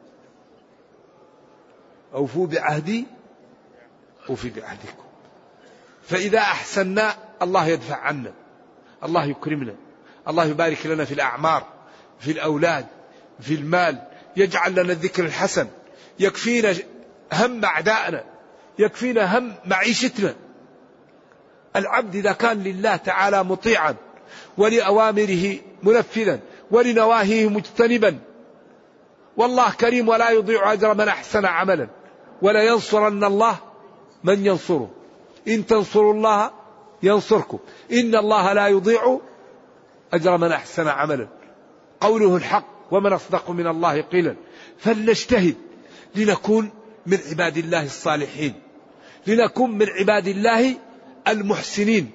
أوفوا 2.13 2.47
بعهدي 2.47 3.05
أوفي 4.29 4.49
بعهدكم. 4.49 5.03
فإذا 6.03 6.39
أحسنا 6.39 7.15
الله 7.41 7.67
يدفع 7.67 7.95
عنا. 7.95 8.33
الله 9.03 9.25
يكرمنا. 9.25 9.75
الله 10.29 10.45
يبارك 10.45 10.85
لنا 10.85 11.05
في 11.05 11.13
الأعمار 11.13 11.63
في 12.19 12.31
الأولاد 12.31 12.85
في 13.39 13.53
المال 13.53 14.01
يجعل 14.37 14.71
لنا 14.71 14.93
الذكر 14.93 15.25
الحسن 15.25 15.67
يكفينا 16.19 16.75
هم 17.33 17.65
أعدائنا 17.65 18.23
يكفينا 18.79 19.37
هم 19.37 19.55
معيشتنا. 19.65 20.35
العبد 21.75 22.15
إذا 22.15 22.31
كان 22.31 22.63
لله 22.63 22.95
تعالى 22.95 23.43
مطيعا 23.43 23.95
ولأوامره 24.57 25.57
منفذا 25.83 26.39
ولنواهيه 26.71 27.49
مجتنبا 27.49 28.19
والله 29.37 29.71
كريم 29.71 30.09
ولا 30.09 30.29
يضيع 30.29 30.73
أجر 30.73 30.93
من 30.93 31.07
أحسن 31.07 31.45
عملا 31.45 31.87
ولا 32.41 32.63
ينصرن 32.63 33.23
الله 33.23 33.57
من 34.23 34.45
ينصره. 34.45 34.89
إن 35.47 35.65
تنصروا 35.65 36.13
الله 36.13 36.51
ينصركم. 37.03 37.59
إن 37.91 38.15
الله 38.15 38.53
لا 38.53 38.67
يضيع 38.67 39.19
أجر 40.13 40.37
من 40.37 40.51
أحسن 40.51 40.87
عملا. 40.87 41.27
قوله 42.01 42.35
الحق 42.35 42.67
ومن 42.91 43.13
أصدق 43.13 43.51
من 43.51 43.67
الله 43.67 44.01
قيلا. 44.01 44.35
فلنجتهد 44.77 45.55
لنكون 46.15 46.69
من 47.05 47.17
عباد 47.29 47.57
الله 47.57 47.83
الصالحين. 47.83 48.53
لنكون 49.27 49.71
من 49.71 49.89
عباد 49.89 50.27
الله 50.27 50.75
المحسنين. 51.27 52.11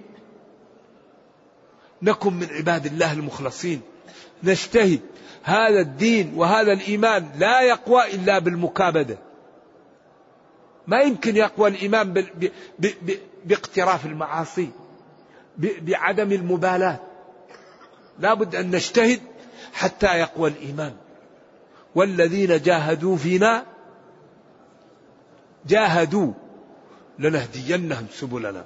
نكن 2.02 2.32
من 2.32 2.46
عباد 2.50 2.86
الله 2.86 3.12
المخلصين. 3.12 3.80
نجتهد. 4.42 5.00
هذا 5.42 5.80
الدين 5.80 6.32
وهذا 6.36 6.72
الإيمان 6.72 7.30
لا 7.38 7.60
يقوى 7.60 8.14
إلا 8.14 8.38
بالمكابدة. 8.38 9.18
ما 10.86 11.00
يمكن 11.00 11.36
يقوى 11.36 11.68
الإيمان 11.68 12.24
باقتراف 13.44 14.06
المعاصي 14.06 14.70
بعدم 15.58 16.32
المبالاة. 16.32 17.00
لابد 18.18 18.54
أن 18.56 18.70
نجتهد 18.70 19.20
حتى 19.72 20.06
يقوى 20.06 20.50
الإيمان. 20.50 20.94
والذين 21.94 22.62
جاهدوا 22.62 23.16
فينا 23.16 23.66
جاهدوا 25.66 26.32
لنهدينهم 27.18 28.06
سبلنا. 28.12 28.64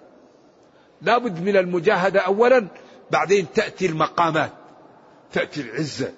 لابد 1.02 1.42
من 1.42 1.56
المجاهدة 1.56 2.20
أولا 2.20 2.66
بعدين 3.10 3.46
تأتي 3.54 3.86
المقامات 3.86 4.52
تأتي 5.32 5.60
العزة 5.60 6.12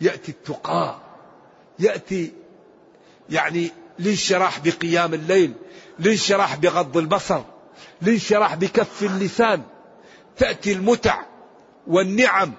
يأتي 0.00 0.32
التقاء 0.32 1.00
يأتي 1.78 2.32
يعني 3.30 3.70
الانشراح 4.00 4.60
بقيام 4.60 5.14
الليل 5.14 5.52
الانشراح 6.00 6.56
بغض 6.56 6.96
البصر 6.96 7.42
الانشراح 8.02 8.54
بكف 8.54 9.02
اللسان 9.02 9.62
تأتي 10.36 10.72
المتع. 10.72 11.22
والنعم 11.86 12.52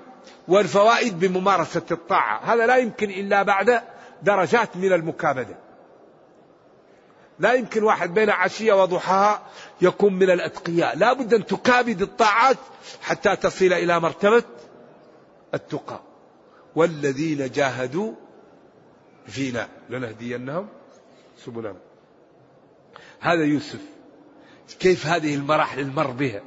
والفوائد 0.47 1.19
بممارسة 1.19 1.85
الطاعة. 1.91 2.53
هذا 2.53 2.65
لا 2.65 2.77
يمكن 2.77 3.09
إلا 3.09 3.43
بعد 3.43 3.81
درجات 4.23 4.77
من 4.77 4.93
المكابدة. 4.93 5.55
لا 7.39 7.53
يمكن 7.53 7.83
واحد 7.83 8.13
بين 8.13 8.29
عشية 8.29 8.73
وضحاها 8.73 9.41
يكون 9.81 10.13
من 10.13 10.29
الأتقياء. 10.29 10.97
لا 10.97 11.13
بد 11.13 11.33
أن 11.33 11.45
تكابد 11.45 12.01
الطاعات 12.01 12.57
حتى 13.01 13.35
تصل 13.35 13.73
إلى 13.73 13.99
مرتبة 13.99 14.43
التقى. 15.53 16.01
والذين 16.75 17.51
جاهدوا 17.51 18.13
فينا. 19.27 19.67
لنهدينهم 19.89 20.67
سبلنا 21.45 21.75
هذا 23.19 23.43
يوسف. 23.43 23.81
كيف 24.79 25.05
هذه 25.05 25.35
المراحل 25.35 25.79
المر 25.79 26.11
بها؟ 26.11 26.41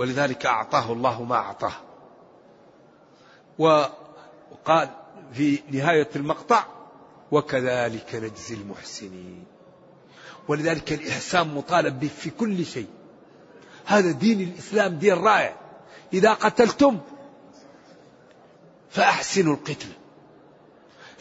ولذلك 0.00 0.46
أعطاه 0.46 0.92
الله 0.92 1.22
ما 1.22 1.36
أعطاه. 1.36 1.72
وقال 3.58 4.88
في 5.32 5.58
نهاية 5.70 6.08
المقطع 6.16 6.64
وكذلك 7.30 8.14
نجزي 8.14 8.54
المحسنين. 8.54 9.44
ولذلك 10.48 10.92
الإحسان 10.92 11.54
مطالب 11.54 12.00
به 12.00 12.08
في 12.08 12.30
كل 12.30 12.66
شيء. 12.66 12.88
هذا 13.84 14.10
دين 14.10 14.40
الإسلام 14.40 14.98
دين 14.98 15.14
رائع. 15.14 15.56
إذا 16.12 16.32
قتلتم 16.32 16.98
فأحسنوا 18.90 19.54
القتل. 19.54 19.88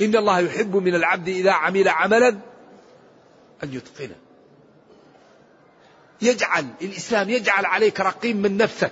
إن 0.01 0.15
الله 0.15 0.39
يحب 0.39 0.75
من 0.75 0.95
العبد 0.95 1.27
إذا 1.27 1.51
عمل 1.51 1.87
عملا 1.89 2.29
أن 3.63 3.73
يتقنه. 3.73 4.15
يجعل 6.21 6.65
الإسلام 6.81 7.29
يجعل 7.29 7.65
عليك 7.65 7.99
رقيم 7.99 8.37
من 8.37 8.57
نفسك. 8.57 8.91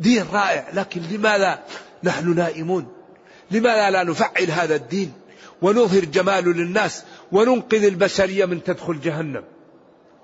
دين 0.00 0.24
رائع 0.32 0.68
لكن 0.72 1.02
لماذا 1.02 1.62
نحن 2.04 2.34
نائمون؟ 2.34 2.86
لماذا 3.50 3.90
لا 3.90 4.02
نفعل 4.02 4.50
هذا 4.50 4.74
الدين؟ 4.74 5.12
ونظهر 5.62 6.04
جماله 6.04 6.52
للناس 6.52 7.02
وننقذ 7.32 7.84
البشرية 7.84 8.44
من 8.44 8.64
تدخل 8.64 9.00
جهنم. 9.00 9.44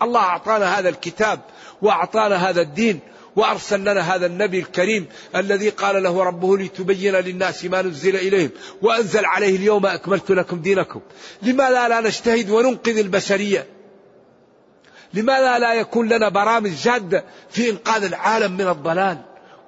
الله 0.03 0.21
أعطانا 0.21 0.79
هذا 0.79 0.89
الكتاب 0.89 1.41
وأعطانا 1.83 2.51
هذا 2.51 2.61
الدين 2.61 3.01
وأرسل 3.37 3.81
لنا 3.81 4.15
هذا 4.15 4.27
النبي 4.27 4.59
الكريم 4.59 5.07
الذي 5.37 5.69
قال 5.69 6.03
له 6.03 6.23
ربه 6.23 6.59
لتبين 6.59 7.15
للناس 7.15 7.65
ما 7.65 7.83
نزل 7.83 8.17
إليهم 8.17 8.51
وأنزل 8.83 9.25
عليه 9.25 9.57
اليوم 9.57 9.87
أكملت 9.87 10.31
لكم 10.31 10.61
دينكم. 10.61 11.01
لماذا 11.43 11.89
لا 11.89 12.01
نجتهد 12.01 12.51
وننقذ 12.51 12.99
البشرية؟ 12.99 13.67
لماذا 15.15 15.59
لا 15.59 15.75
يكون 15.75 16.09
لنا 16.09 16.29
برامج 16.29 16.71
جادة 16.71 17.25
في 17.51 17.71
إنقاذ 17.71 18.05
العالم 18.05 18.53
من 18.53 18.69
الضلال 18.69 19.19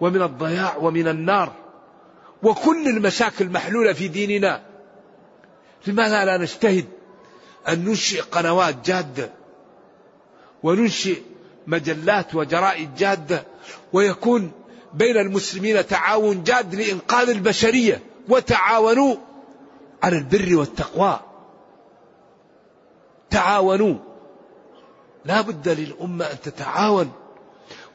ومن 0.00 0.22
الضياع 0.22 0.76
ومن 0.76 1.08
النار 1.08 1.52
وكل 2.42 2.88
المشاكل 2.88 3.48
محلولة 3.48 3.92
في 3.92 4.08
ديننا؟ 4.08 4.62
لماذا 5.86 6.24
لا 6.24 6.36
نجتهد 6.36 6.84
أن 7.68 7.84
ننشئ 7.84 8.20
قنوات 8.20 8.86
جادة 8.86 9.30
وننشئ 10.62 11.22
مجلات 11.66 12.34
وجرائد 12.34 12.94
جادة 12.94 13.44
ويكون 13.92 14.52
بين 14.94 15.16
المسلمين 15.16 15.86
تعاون 15.86 16.42
جاد 16.42 16.74
لإنقاذ 16.74 17.28
البشرية 17.28 18.02
وتعاونوا 18.28 19.16
على 20.02 20.18
البر 20.18 20.56
والتقوى؟ 20.56 21.20
تعاونوا. 23.30 23.94
لا 25.26 25.40
بد 25.40 25.68
للأمة 25.68 26.24
أن 26.24 26.40
تتعاون 26.40 27.12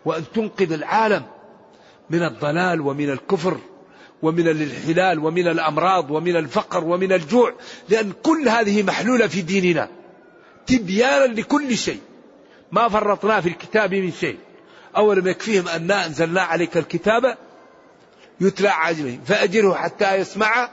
وأن 0.06 0.24
تنقذ 0.34 0.72
العالم 0.72 1.24
من 2.10 2.24
الضلال 2.24 2.82
ومن 2.82 3.10
الكفر 3.10 3.58
ومن 4.22 4.48
الانحلال 4.48 5.20
ومن 5.20 5.48
الأمراض 5.48 6.12
ومن 6.12 6.36
الفقر 6.36 6.84
ومن 6.84 7.12
الجوع 7.12 7.54
لأن 7.90 8.14
كل 8.24 8.50
هذه 8.50 8.84
محلولة 8.84 9.28
في 9.28 9.42
ديننا 9.42 9.90
تبيانا 10.68 11.34
لكل 11.34 11.78
شيء. 11.78 12.00
ما 12.72 12.90
فرطنا 12.90 13.42
في 13.42 13.50
الكتاب 13.50 13.94
من 13.94 14.12
شيء. 14.12 14.38
أولم 14.98 15.28
يكفيهم 15.28 15.68
أنا 15.68 16.06
أنزلنا 16.06 16.42
عليك 16.42 16.78
الكتاب 16.78 17.38
يتلى 18.42 18.70
عاجمين 18.70 19.22
فأجره 19.26 19.74
حتى 19.74 20.16
يسمع 20.16 20.70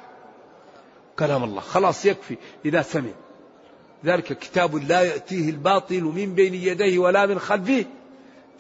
كلام 1.19 1.45
الله. 1.45 1.61
خلاص 1.61 2.07
يكفي 2.07 2.37
إذا 2.65 2.83
سمع. 2.83 3.11
ذلك 4.05 4.39
كتاب 4.39 4.77
لا 4.77 5.03
يأتيه 5.03 5.51
الباطل 5.51 6.03
من 6.03 6.35
بين 6.35 6.55
يديه 6.55 6.99
ولا 6.99 7.27
من 7.27 7.39
خلفه 7.39 7.85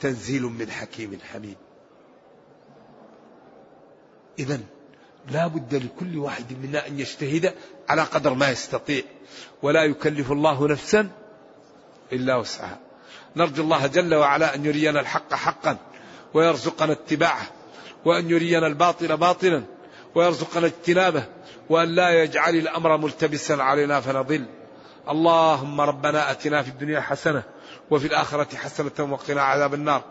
تنزيل 0.01 0.43
من 0.43 0.71
حكيم 0.71 1.19
حميد. 1.33 1.57
إذا 4.39 4.61
لا 5.31 5.47
بد 5.47 5.75
لكل 5.75 6.19
واحد 6.19 6.53
منا 6.63 6.87
أن 6.87 6.99
يجتهد 6.99 7.55
على 7.89 8.03
قدر 8.03 8.35
ما 8.35 8.51
يستطيع 8.51 9.03
ولا 9.63 9.85
يكلف 9.85 10.33
الله 10.33 10.69
نفسا 10.69 11.11
إلا 12.13 12.37
وسعها. 12.37 12.79
نرجو 13.37 13.63
الله 13.63 13.87
جل 13.87 14.15
وعلا 14.15 14.55
أن 14.55 14.67
يرينا 14.67 15.01
الحق 15.01 15.35
حقا 15.35 15.77
ويرزقنا 16.35 16.93
اتباعه 16.93 17.47
وأن 18.05 18.31
يرينا 18.31 18.67
الباطل 18.67 19.17
باطلا 19.17 19.63
ويرزقنا 20.15 20.67
اجتنابه 20.67 21.25
وأن 21.71 21.89
لا 21.89 22.23
يجعل 22.23 22.57
الأمر 22.57 22.97
ملتبسا 22.97 23.53
علينا 23.53 24.01
فنضل. 24.01 24.47
اللهم 25.11 25.81
ربنا 25.81 26.31
أتنا 26.31 26.63
في 26.63 26.69
الدنيا 26.69 27.01
حسنة 27.01 27.43
وفي 27.91 28.07
الآخرة 28.07 28.57
حسنة 28.57 29.13
وقنا 29.13 29.43
عذاب 29.43 29.75
النار. 29.75 30.03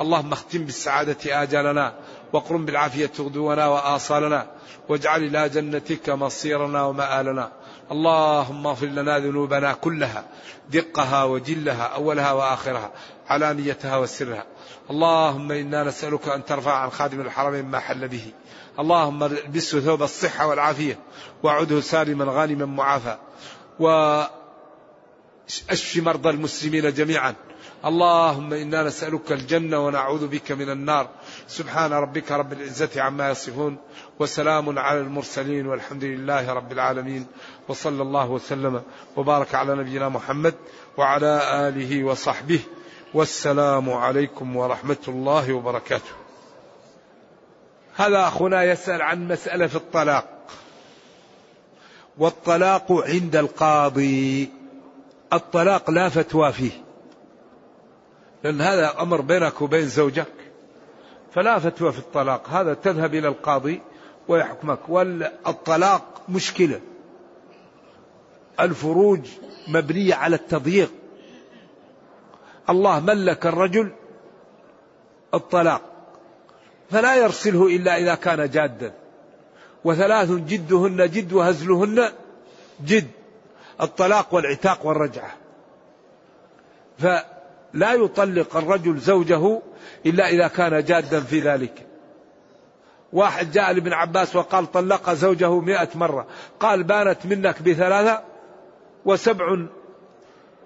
اللهم 0.00 0.32
اختم 0.32 0.64
بالسعادة 0.64 1.42
آجالنا 1.42 1.94
وقرم 2.32 2.64
بالعافية 2.64 3.10
غدونا 3.20 3.66
وآصالنا 3.66 4.46
واجعل 4.88 5.22
إلى 5.22 5.48
جنتك 5.48 6.08
مصيرنا 6.08 6.84
ومآلنا. 6.84 7.52
اللهم 7.90 8.66
اغفر 8.66 8.86
لنا 8.86 9.18
ذنوبنا 9.18 9.72
كلها 9.72 10.24
دقها 10.70 11.24
وجلها 11.24 11.82
أولها 11.82 12.32
وآخرها 12.32 12.90
علانيتها 13.26 13.96
وسرها. 13.96 14.44
اللهم 14.90 15.52
إنا 15.52 15.84
نسألك 15.84 16.28
أن 16.28 16.44
ترفع 16.44 16.72
عن 16.72 16.90
خادم 16.90 17.20
الحرمين 17.20 17.64
ما 17.64 17.78
حل 17.78 18.08
به. 18.08 18.32
اللهم 18.78 19.24
ألبسه 19.24 19.80
ثوب 19.80 20.02
الصحة 20.02 20.46
والعافية 20.46 20.98
وعده 21.42 21.80
سالما 21.80 22.24
غانما 22.24 22.66
معافى. 22.66 23.16
واشف 25.70 25.96
مرضى 25.96 26.30
المسلمين 26.30 26.92
جميعا. 26.92 27.34
اللهم 27.84 28.52
إنا 28.52 28.82
نسألك 28.82 29.32
الجنة 29.32 29.86
ونعوذ 29.86 30.26
بك 30.26 30.52
من 30.52 30.70
النار. 30.70 31.08
سبحان 31.48 31.92
ربك 31.92 32.32
رب 32.32 32.52
العزة 32.52 33.02
عما 33.02 33.30
يصفون. 33.30 33.76
وسلام 34.18 34.78
على 34.78 35.00
المرسلين 35.00 35.66
والحمد 35.66 36.04
لله 36.04 36.52
رب 36.52 36.72
العالمين. 36.72 37.26
وصلى 37.68 38.02
الله 38.02 38.30
وسلم 38.30 38.82
وبارك 39.16 39.54
على 39.54 39.74
نبينا 39.74 40.08
محمد 40.08 40.54
وعلى 40.96 41.68
آله 41.68 42.04
وصحبه. 42.04 42.60
والسلام 43.14 43.92
عليكم 43.92 44.56
ورحمة 44.56 45.04
الله 45.08 45.52
وبركاته. 45.52 46.12
هذا 47.96 48.28
أخونا 48.28 48.64
يسأل 48.64 49.02
عن 49.02 49.28
مسألة 49.28 49.66
في 49.66 49.76
الطلاق. 49.76 50.46
والطلاق 52.18 52.92
عند 52.92 53.36
القاضي. 53.36 54.50
الطلاق 55.34 55.90
لا 55.90 56.08
فتوى 56.08 56.52
فيه. 56.52 56.70
لأن 58.44 58.60
هذا 58.60 59.00
أمر 59.00 59.20
بينك 59.20 59.62
وبين 59.62 59.88
زوجك. 59.88 60.32
فلا 61.32 61.58
فتوى 61.58 61.92
في 61.92 61.98
الطلاق. 61.98 62.48
هذا 62.48 62.74
تذهب 62.74 63.14
إلى 63.14 63.28
القاضي 63.28 63.82
ويحكمك. 64.28 64.88
والطلاق 64.88 66.22
مشكلة. 66.28 66.80
الفروج 68.60 69.20
مبنية 69.68 70.14
على 70.14 70.36
التضييق. 70.36 70.90
الله 72.70 73.00
ملك 73.00 73.46
الرجل 73.46 73.92
الطلاق. 75.34 75.82
فلا 76.90 77.16
يرسله 77.16 77.66
إلا 77.66 77.98
إذا 77.98 78.14
كان 78.14 78.50
جادا. 78.50 78.94
وثلاث 79.84 80.30
جدهن 80.30 81.10
جد 81.10 81.32
وهزلهن 81.32 82.08
جد. 82.84 83.10
الطلاق 83.80 84.34
والعتاق 84.34 84.86
والرجعة. 84.86 85.30
فلا 86.98 87.92
يطلق 87.92 88.56
الرجل 88.56 88.98
زوجه 88.98 89.62
إلا 90.06 90.28
إذا 90.28 90.48
كان 90.48 90.84
جادا 90.84 91.20
في 91.20 91.40
ذلك. 91.40 91.86
واحد 93.12 93.52
جاء 93.52 93.72
لابن 93.72 93.92
عباس 93.92 94.36
وقال 94.36 94.72
طلق 94.72 95.12
زوجه 95.12 95.60
مئة 95.60 95.88
مرة. 95.94 96.26
قال 96.60 96.82
بانت 96.82 97.26
منك 97.26 97.62
بثلاثة 97.62 98.22
وسبع 99.04 99.66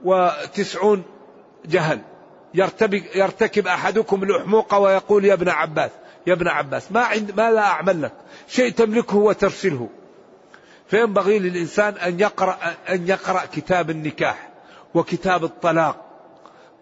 وتسعون 0.04 1.02
جهل. 1.64 2.00
يرتكب, 3.14 3.66
أحدكم 3.66 4.22
الأحموق 4.22 4.74
ويقول 4.74 5.24
يا 5.24 5.34
ابن 5.34 5.48
عباس 5.48 5.90
يا 6.26 6.32
ابن 6.32 6.48
عباس 6.48 6.92
ما 6.92 7.00
عند 7.00 7.36
ما 7.36 7.50
لا 7.50 7.61
أعمل 7.61 8.02
لك. 8.02 8.12
شيء 8.48 8.72
تملكه 8.72 9.16
وترسله. 9.16 9.88
فينبغي 10.89 11.39
للإنسان 11.39 11.95
أن 11.95 12.20
يقرأ 12.20 12.59
أن 12.89 13.09
يقرأ 13.09 13.45
كتاب 13.45 13.91
النكاح 13.91 14.49
وكتاب 14.95 15.45
الطلاق 15.45 16.05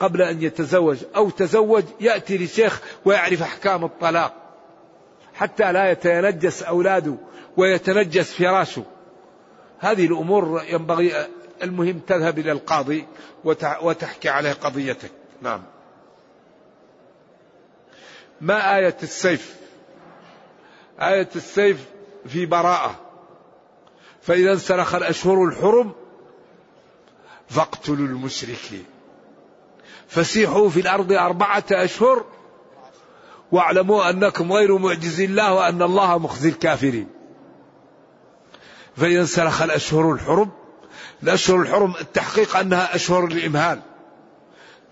قبل 0.01 0.23
أن 0.23 0.43
يتزوج؟ 0.43 0.99
أو 1.17 1.31
تزوج 1.31 1.85
يأتي 2.01 2.39
لشيخ 2.39 2.81
ويعرف 3.05 3.43
أحكام 3.43 3.85
الطلاق 3.85 4.35
حتى 5.35 5.73
لا 5.73 5.91
يتنجس 5.91 6.63
أولاده 6.63 7.15
ويتنجس 7.57 8.33
فراشه. 8.33 8.85
هذه 9.79 10.07
الأمور 10.07 10.63
ينبغي 10.69 11.27
المهم 11.63 11.99
تذهب 11.99 12.39
إلى 12.39 12.53
القاضي 12.53 13.07
وتحكي 13.83 14.29
عليه 14.29 14.53
قضيتك. 14.53 15.11
نعم. 15.43 15.63
ما 18.41 18.77
آية 18.77 18.97
السيف؟ 19.03 19.57
آية 21.01 21.29
السيف 21.37 21.85
في 22.27 22.47
براءة. 22.47 23.06
فإذا 24.27 24.53
انسلخ 24.53 24.95
الأشهر 24.95 25.45
الحرم 25.45 25.93
فاقتلوا 27.49 28.07
المشركين. 28.07 28.85
فسيحوا 30.09 30.69
في 30.69 30.81
الأرض 30.81 31.13
أربعة 31.13 31.65
أشهر 31.73 32.25
واعلموا 33.53 34.11
أنكم 34.11 34.53
غير 34.53 34.79
معجز 34.79 35.21
الله 35.21 35.55
وأن 35.55 35.83
الله 35.83 36.19
مخزي 36.19 36.49
الكافرين. 36.49 37.09
فإذا 38.97 39.21
انسلخ 39.21 39.63
الأشهر 39.63 40.13
الحرم 40.13 40.51
الأشهر 41.23 41.61
الحرم 41.61 41.95
التحقيق 42.01 42.57
أنها 42.57 42.95
أشهر 42.95 43.25
الإمهال. 43.25 43.81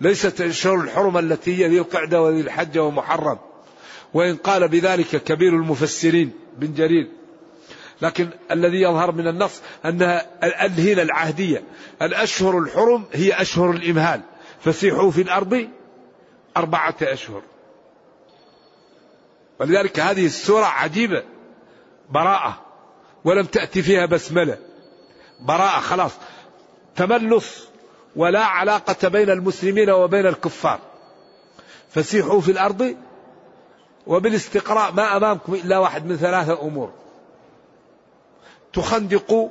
ليست 0.01 0.41
الأشهر 0.41 0.75
الحرم 0.75 1.17
التي 1.17 1.55
هي 1.55 1.67
ذي 1.67 1.79
القعدة 1.79 2.21
وذي 2.21 2.41
الحج 2.41 2.77
ومحرم. 2.77 3.37
وإن 4.13 4.35
قال 4.35 4.67
بذلك 4.67 5.23
كبير 5.23 5.53
المفسرين 5.53 6.31
بن 6.57 6.73
جرير 6.73 7.14
لكن 8.01 8.29
الذي 8.51 8.81
يظهر 8.81 9.11
من 9.11 9.27
النص 9.27 9.61
أنها 9.85 10.25
الهيلة 10.65 11.03
العهدية. 11.03 11.63
الأشهر 12.01 12.59
الحرم 12.59 13.05
هي 13.13 13.41
أشهر 13.41 13.71
الإمهال. 13.71 14.21
فسيحوا 14.59 15.11
في 15.11 15.21
الأرض 15.21 15.67
أربعة 16.57 16.95
أشهر. 17.01 17.41
ولذلك 19.59 19.99
هذه 19.99 20.25
السورة 20.25 20.65
عجيبة. 20.65 21.23
براءة. 22.09 22.61
ولم 23.23 23.45
تأتي 23.45 23.81
فيها 23.81 24.05
بسملة. 24.05 24.57
براءة 25.39 25.79
خلاص. 25.79 26.11
تملص 26.95 27.67
ولا 28.15 28.45
علاقة 28.45 29.07
بين 29.07 29.29
المسلمين 29.29 29.89
وبين 29.89 30.25
الكفار. 30.25 30.79
فسيحوا 31.89 32.41
في 32.41 32.51
الأرض. 32.51 32.95
وبالاستقراء 34.07 34.91
ما 34.91 35.17
أمامكم 35.17 35.53
إلا 35.53 35.77
واحد 35.77 36.05
من 36.05 36.17
ثلاثة 36.17 36.61
أمور. 36.61 37.04
تخندقوا 38.75 39.49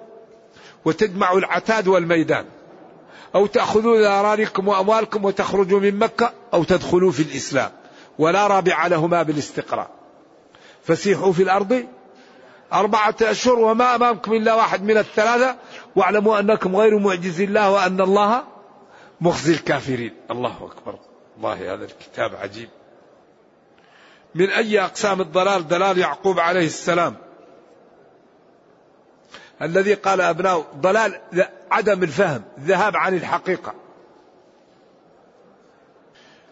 وتجمعوا 0.85 1.39
العتاد 1.39 1.89
والميدان 1.89 2.45
أو 3.35 3.47
تأخذوا 3.47 3.99
ذراريكم 3.99 4.69
وأموالكم 4.69 5.25
وتخرجوا 5.25 5.81
من 5.81 5.99
مكة 5.99 6.33
أو 6.55 6.65
تدخلوا 6.65 7.13
في 7.13 7.23
الإسلام 7.23 7.71
ولا 8.19 8.47
رابع 8.47 8.87
لهما 8.87 9.23
بالاستقراء 9.23 9.91
فسيحوا 10.85 11.33
في 11.33 11.43
الأرض 11.43 11.87
أربعة 12.73 13.17
أشهر 13.23 13.59
وما 13.59 13.95
أمامكم 13.95 14.33
إلا 14.33 14.55
واحد 14.55 14.83
من 14.83 14.99
الثلاثة 14.99 15.57
واعلموا 15.97 16.41
أنكم 16.41 16.77
غير 16.77 16.99
معجز 16.99 17.41
الله 17.41 17.71
وأن 17.71 18.01
الله 18.01 18.45
مخزي 19.21 19.53
الكافرين. 19.53 20.15
الله 20.31 20.71
أكبر. 20.73 20.99
الله 21.37 21.75
هذا 21.75 21.85
الكتاب 21.85 22.35
عجيب. 22.35 22.69
من 24.35 24.51
أي 24.51 24.81
أقسام 24.81 25.21
الضلال؟ 25.21 25.69
ضلال 25.69 25.99
يعقوب 25.99 26.41
عليه 26.41 26.67
السلام. 26.67 27.17
الذي 29.63 29.95
قال 29.95 30.21
أبناء 30.21 30.61
ضلال 30.77 31.21
عدم 31.71 32.03
الفهم 32.03 32.43
ذهاب 32.61 32.97
عن 32.97 33.15
الحقيقة. 33.15 33.75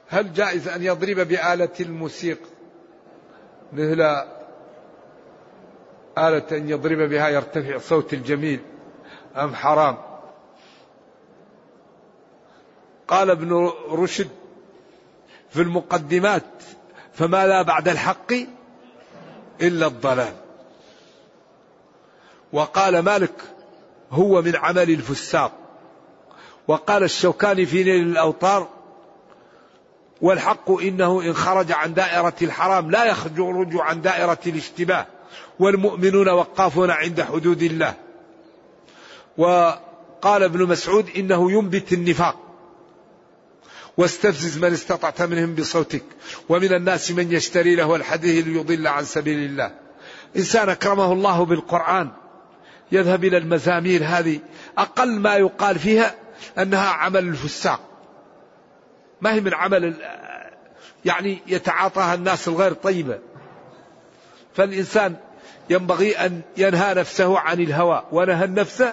هل 0.08 0.32
جائز 0.32 0.68
أن 0.68 0.82
يضرب 0.82 1.28
بآلة 1.28 1.68
الموسيقى؟ 1.80 2.50
مثل 3.72 4.00
آلة 6.18 6.46
أن 6.52 6.68
يضرب 6.68 6.98
بها 6.98 7.28
يرتفع 7.28 7.78
صوت 7.78 8.12
الجميل 8.12 8.60
أم 9.36 9.54
حرام؟ 9.54 9.98
قال 13.08 13.30
ابن 13.30 13.72
رشد 13.88 14.28
في 15.50 15.60
المقدمات 15.60 16.62
فما 17.12 17.46
لا 17.46 17.62
بعد 17.62 17.88
الحق 17.88 18.32
إلا 19.60 19.86
الضلال. 19.86 20.41
وقال 22.52 22.98
مالك 22.98 23.34
هو 24.10 24.42
من 24.42 24.56
عمل 24.56 24.90
الفساق. 24.90 25.52
وقال 26.68 27.02
الشوكاني 27.02 27.66
في 27.66 27.84
نيل 27.84 28.06
الأوطار 28.06 28.68
والحق 30.20 30.70
إنه 30.70 31.22
إن 31.22 31.34
خرج 31.34 31.72
عن 31.72 31.94
دائرة 31.94 32.34
الحرام 32.42 32.90
لا 32.90 33.04
يخرج 33.04 33.68
عن 33.74 34.00
دائرة 34.00 34.38
الاشتباه 34.46 35.06
والمؤمنون 35.58 36.28
وقافون 36.28 36.90
عند 36.90 37.22
حدود 37.22 37.62
الله. 37.62 37.94
وقال 39.38 40.42
ابن 40.42 40.66
مسعود 40.68 41.10
إنه 41.16 41.52
ينبت 41.52 41.92
النفاق. 41.92 42.36
واستفزز 43.96 44.58
من 44.58 44.72
استطعت 44.72 45.22
منهم 45.22 45.54
بصوتك 45.54 46.04
ومن 46.48 46.72
الناس 46.72 47.10
من 47.10 47.32
يشتري 47.32 47.74
له 47.74 47.96
الحديث 47.96 48.46
ليضل 48.46 48.86
عن 48.86 49.04
سبيل 49.04 49.38
الله. 49.38 49.74
إنسان 50.36 50.68
أكرمه 50.68 51.12
الله 51.12 51.44
بالقرآن 51.44 52.10
يذهب 52.92 53.24
إلى 53.24 53.36
المزامير 53.36 54.02
هذه. 54.04 54.40
أقل 54.78 55.10
ما 55.10 55.36
يقال 55.36 55.78
فيها 55.78 56.14
أنها 56.58 56.88
عمل 56.88 57.28
الفساق. 57.28 57.80
ما 59.20 59.34
هي 59.34 59.40
من 59.40 59.54
عمل 59.54 59.94
يعني 61.04 61.38
يتعاطاها 61.46 62.14
الناس 62.14 62.48
الغير 62.48 62.72
طيبة. 62.72 63.18
فالإنسان 64.54 65.16
ينبغي 65.70 66.16
أن 66.16 66.40
ينهى 66.56 66.94
نفسه 66.94 67.38
عن 67.38 67.60
الهوى 67.60 68.04
ونهى 68.12 68.44
النفس 68.44 68.84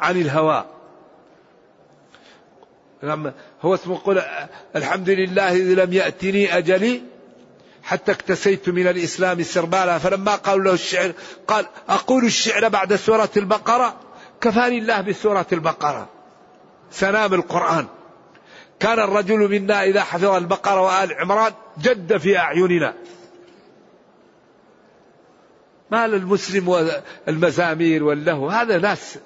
عن 0.00 0.20
الهوى. 0.20 0.66
هو 3.62 3.74
اسمه 3.74 4.00
قول 4.04 4.22
الحمد 4.76 5.10
لله 5.10 5.52
إذ 5.52 5.84
لم 5.84 5.92
يأتني 5.92 6.58
أجلي 6.58 7.02
حتى 7.82 8.12
اكتسيت 8.12 8.68
من 8.68 8.86
الإسلام 8.86 9.42
سربالا. 9.42 9.98
فلما 9.98 10.34
قالوا 10.34 10.64
له 10.64 10.72
الشعر 10.72 11.12
قال 11.48 11.66
أقول 11.88 12.24
الشعر 12.24 12.68
بعد 12.68 12.94
سورة 12.94 13.30
البقرة؟ 13.36 14.00
كفاني 14.40 14.78
الله 14.78 15.00
بسورة 15.00 15.46
البقرة. 15.52 16.08
سنام 16.90 17.34
القرآن. 17.34 17.86
كان 18.80 18.98
الرجل 18.98 19.38
منا 19.50 19.84
إذا 19.84 20.02
حفظ 20.02 20.24
البقرة 20.24 20.80
وآل 20.80 21.12
عمران 21.12 21.52
جد 21.82 22.16
في 22.16 22.38
أعيننا. 22.38 22.94
ما 25.90 26.06
للمسلم 26.06 26.68
والمزامير 26.68 28.04
واللهو؟ 28.04 28.48
هذا 28.48 28.78
ناس 28.78 29.18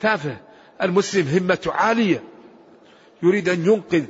تافه. 0.00 0.36
المسلم 0.82 1.28
همته 1.28 1.72
عالية. 1.72 2.22
يريد 3.22 3.48
أن 3.48 3.66
ينقذ. 3.66 4.04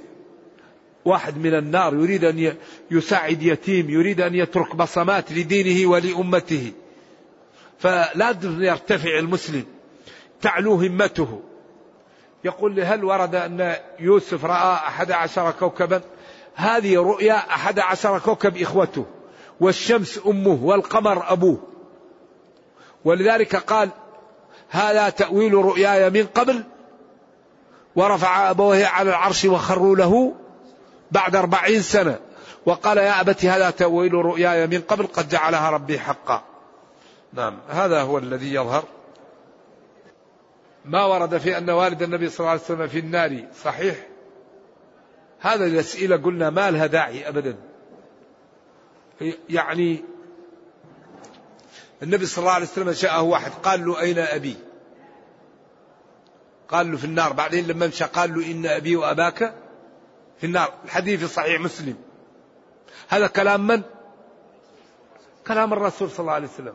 واحد 1.05 1.39
من 1.39 1.55
النار 1.55 1.95
يريد 1.95 2.25
أن 2.25 2.55
يساعد 2.91 3.43
يتيم 3.43 3.91
يريد 3.91 4.21
أن 4.21 4.35
يترك 4.35 4.77
بصمات 4.77 5.33
لدينه 5.33 5.91
ولأمته. 5.91 6.73
فلا 7.79 8.37
يرتفع 8.43 9.19
المسلم. 9.19 9.65
تعلو 10.43 10.75
همته. 10.75 11.41
يقول 12.45 12.75
لي 12.75 12.85
هل 12.85 13.05
ورد 13.05 13.35
أن 13.35 13.77
يوسف 14.01 14.45
رأى 14.45 14.75
أحد 14.75 15.13
عشر 15.13 15.51
كوكبا؟ 15.51 16.01
هذه 16.55 16.97
رؤيا 16.97 17.35
أحد 17.35 17.79
عشر 17.79 18.19
كوكب 18.19 18.57
إخوته. 18.57 19.07
والشمس 19.61 20.21
أمه 20.27 20.59
والقمر 20.63 21.33
أبوه. 21.33 21.59
ولذلك 23.05 23.57
قال 23.57 23.91
هذا 24.69 25.09
تأويل 25.09 25.55
رؤياي 25.55 26.11
من 26.11 26.27
قبل. 26.27 26.65
ورفع 27.97 28.51
أبويه 28.51 28.87
على 28.87 29.11
العرش 29.11 29.45
وخروا 29.45 29.97
له 29.97 30.35
بعد 31.11 31.37
أربعين 31.37 31.83
سنة 31.83 32.19
وقال 32.67 32.99
يا 32.99 33.21
أبت 33.21 33.45
هذا 33.45 33.71
تأويل 33.71 34.15
رؤياي 34.15 34.67
من 34.67 34.81
قبل 34.81 35.07
قد 35.07 35.29
جعلها 35.29 35.71
ربي 35.71 35.99
حقا. 35.99 36.45
نعم 37.33 37.59
هذا 37.69 38.03
هو 38.03 38.19
الذي 38.19 38.55
يظهر. 38.55 38.85
ما 40.85 41.05
ورد 41.05 41.39
في 41.39 41.59
أن 41.59 41.71
والد 41.71 42.03
النبي 42.03 42.29
صلى 42.29 42.41
الله 42.41 42.51
عليه 42.51 42.61
وسلم 42.61 42.87
في 42.87 42.99
النار 42.99 43.45
صحيح؟ 43.65 43.97
هذه 45.41 45.67
الأسئلة 45.67 46.17
قلنا 46.17 46.51
ما 46.51 46.71
لها 46.71 46.87
داعي 46.87 47.29
أبدا. 47.29 47.57
يعني 49.49 50.05
النبي 52.03 52.27
صلى 52.27 52.43
الله 52.43 52.53
عليه 52.53 52.67
وسلم 52.67 52.91
جاءه 52.91 53.23
واحد 53.23 53.51
قال 53.63 53.87
له 53.87 54.01
أين 54.01 54.19
أبي؟ 54.19 54.57
قال 56.69 56.93
له 56.93 56.97
في 56.97 57.05
النار 57.05 57.33
بعدين 57.33 57.67
لما 57.67 57.87
مشى 57.87 58.05
قال 58.05 58.35
له 58.35 58.51
إن 58.51 58.67
أبي 58.67 58.97
وأباك 58.97 59.55
في 60.39 60.47
النار. 60.47 60.73
الحديث 60.85 61.21
في 61.21 61.27
صحيح 61.27 61.61
مسلم. 61.61 61.97
هذا 63.09 63.27
كلام 63.27 63.67
من؟ 63.67 63.83
كلام 65.47 65.73
الرسول 65.73 66.11
صلى 66.11 66.21
الله 66.21 66.33
عليه 66.33 66.49
وسلم. 66.49 66.75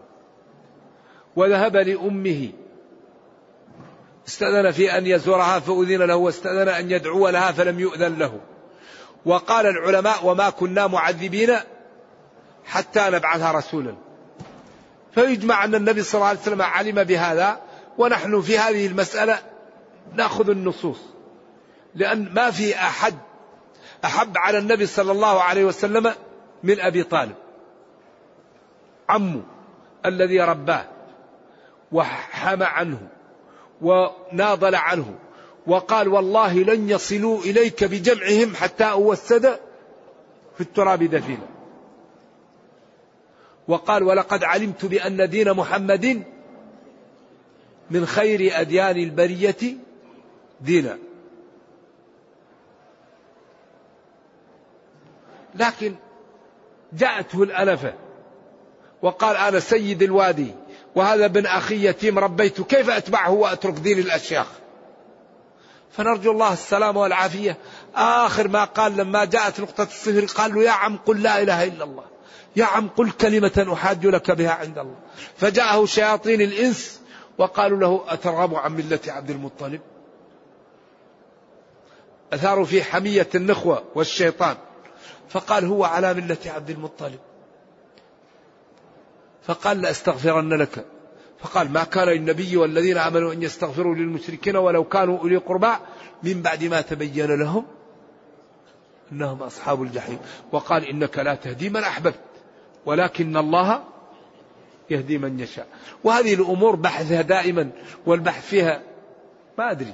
وذهب 1.35 1.75
لأمه. 1.75 2.51
استأذن 4.27 4.71
في 4.71 4.97
أن 4.97 5.07
يزورها 5.07 5.59
فأذن 5.59 6.01
له 6.01 6.15
واستأذن 6.15 6.67
أن 6.67 6.91
يدعو 6.91 7.29
لها 7.29 7.51
فلم 7.51 7.79
يؤذن 7.79 8.17
له. 8.17 8.39
وقال 9.25 9.65
العلماء 9.65 10.25
وما 10.25 10.49
كنا 10.49 10.87
معذبين 10.87 11.55
حتى 12.65 13.09
نبعث 13.09 13.55
رسولا. 13.55 13.95
فيجمع 15.11 15.65
أن 15.65 15.75
النبي 15.75 16.03
صلى 16.03 16.19
الله 16.19 16.27
عليه 16.27 16.39
وسلم 16.39 16.61
علم 16.61 17.03
بهذا 17.03 17.61
ونحن 17.97 18.41
في 18.41 18.59
هذه 18.59 18.87
المسألة 18.87 19.39
نأخذ 20.13 20.49
النصوص. 20.49 20.99
لأن 21.95 22.33
ما 22.33 22.51
في 22.51 22.75
أحد 22.75 23.15
أحب 24.05 24.37
على 24.37 24.57
النبي 24.57 24.85
صلى 24.85 25.11
الله 25.11 25.41
عليه 25.41 25.65
وسلم 25.65 26.13
من 26.63 26.79
أبي 26.79 27.03
طالب. 27.03 27.35
عمه 29.09 29.41
الذي 30.05 30.39
رباه 30.41 30.85
وحمى 31.91 32.65
عنه 32.65 32.99
وناضل 33.81 34.75
عنه 34.75 35.15
وقال 35.67 36.07
والله 36.07 36.63
لن 36.63 36.89
يصلوا 36.89 37.39
إليك 37.41 37.83
بجمعهم 37.83 38.55
حتى 38.55 38.83
أوسد 38.83 39.59
في 40.55 40.61
التراب 40.61 41.03
دفينا 41.03 41.47
وقال 43.67 44.03
ولقد 44.03 44.43
علمت 44.43 44.85
بأن 44.85 45.29
دين 45.29 45.53
محمد 45.53 46.23
من 47.91 48.05
خير 48.05 48.61
أديان 48.61 48.97
البرية 48.97 49.77
دينا. 50.61 50.97
لكن 55.55 55.95
جاءته 56.93 57.43
الألفة. 57.43 57.93
وقال 59.01 59.35
أنا 59.35 59.59
سيد 59.59 60.01
الوادي 60.01 60.51
وهذا 60.95 61.25
ابن 61.25 61.45
أخي 61.45 61.87
يتيم 61.87 62.19
ربيته 62.19 62.63
كيف 62.63 62.89
أتبعه 62.89 63.31
وأترك 63.31 63.73
دين 63.73 63.99
الأشياخ؟ 63.99 64.47
فنرجو 65.91 66.31
الله 66.31 66.53
السلامة 66.53 67.01
والعافية. 67.01 67.57
آخر 67.95 68.47
ما 68.47 68.63
قال 68.63 68.97
لما 68.97 69.25
جاءت 69.25 69.59
نقطة 69.59 69.83
الصفر 69.83 70.25
قال 70.25 70.55
له 70.55 70.63
يا 70.63 70.71
عم 70.71 70.97
قل 70.97 71.21
لا 71.21 71.41
إله 71.41 71.63
إلا 71.63 71.83
الله. 71.83 72.03
يا 72.55 72.65
عم 72.65 72.87
قل 72.87 73.11
كلمة 73.11 73.67
أحاج 73.73 74.05
لك 74.07 74.31
بها 74.31 74.51
عند 74.51 74.77
الله. 74.77 74.95
فجاءه 75.37 75.85
شياطين 75.85 76.41
الإنس 76.41 77.01
وقالوا 77.37 77.79
له 77.79 78.03
أترغب 78.07 78.55
عن 78.55 78.71
ملة 78.71 78.99
عبد 79.07 79.29
المطلب؟ 79.29 79.81
أثاروا 82.33 82.65
في 82.65 82.83
حمية 82.83 83.27
النخوة 83.35 83.83
والشيطان. 83.95 84.55
فقال 85.29 85.65
هو 85.65 85.83
على 85.83 86.13
ملة 86.13 86.37
عبد 86.45 86.69
المطلب. 86.69 87.19
فقال 89.43 89.81
لأستغفرن 89.81 90.53
لك. 90.53 90.85
فقال 91.39 91.71
ما 91.71 91.83
كان 91.83 92.07
للنبي 92.07 92.57
والذين 92.57 92.97
آمنوا 92.97 93.33
أن 93.33 93.43
يستغفروا 93.43 93.95
للمشركين 93.95 94.55
ولو 94.55 94.83
كانوا 94.83 95.19
أولي 95.19 95.37
قربى 95.37 95.71
من 96.23 96.41
بعد 96.41 96.63
ما 96.63 96.81
تبين 96.81 97.39
لهم 97.39 97.65
أنهم 99.11 99.43
أصحاب 99.43 99.81
الجحيم. 99.83 100.19
وقال 100.51 100.85
إنك 100.85 101.17
لا 101.19 101.35
تهدي 101.35 101.69
من 101.69 101.83
أحببت 101.83 102.19
ولكن 102.85 103.37
الله 103.37 103.83
يهدي 104.89 105.17
من 105.17 105.39
يشاء. 105.39 105.67
وهذه 106.03 106.33
الأمور 106.33 106.75
بحثها 106.75 107.21
دائما 107.21 107.71
والبحث 108.05 108.47
فيها 108.47 108.81
ما 109.57 109.71
أدري. 109.71 109.93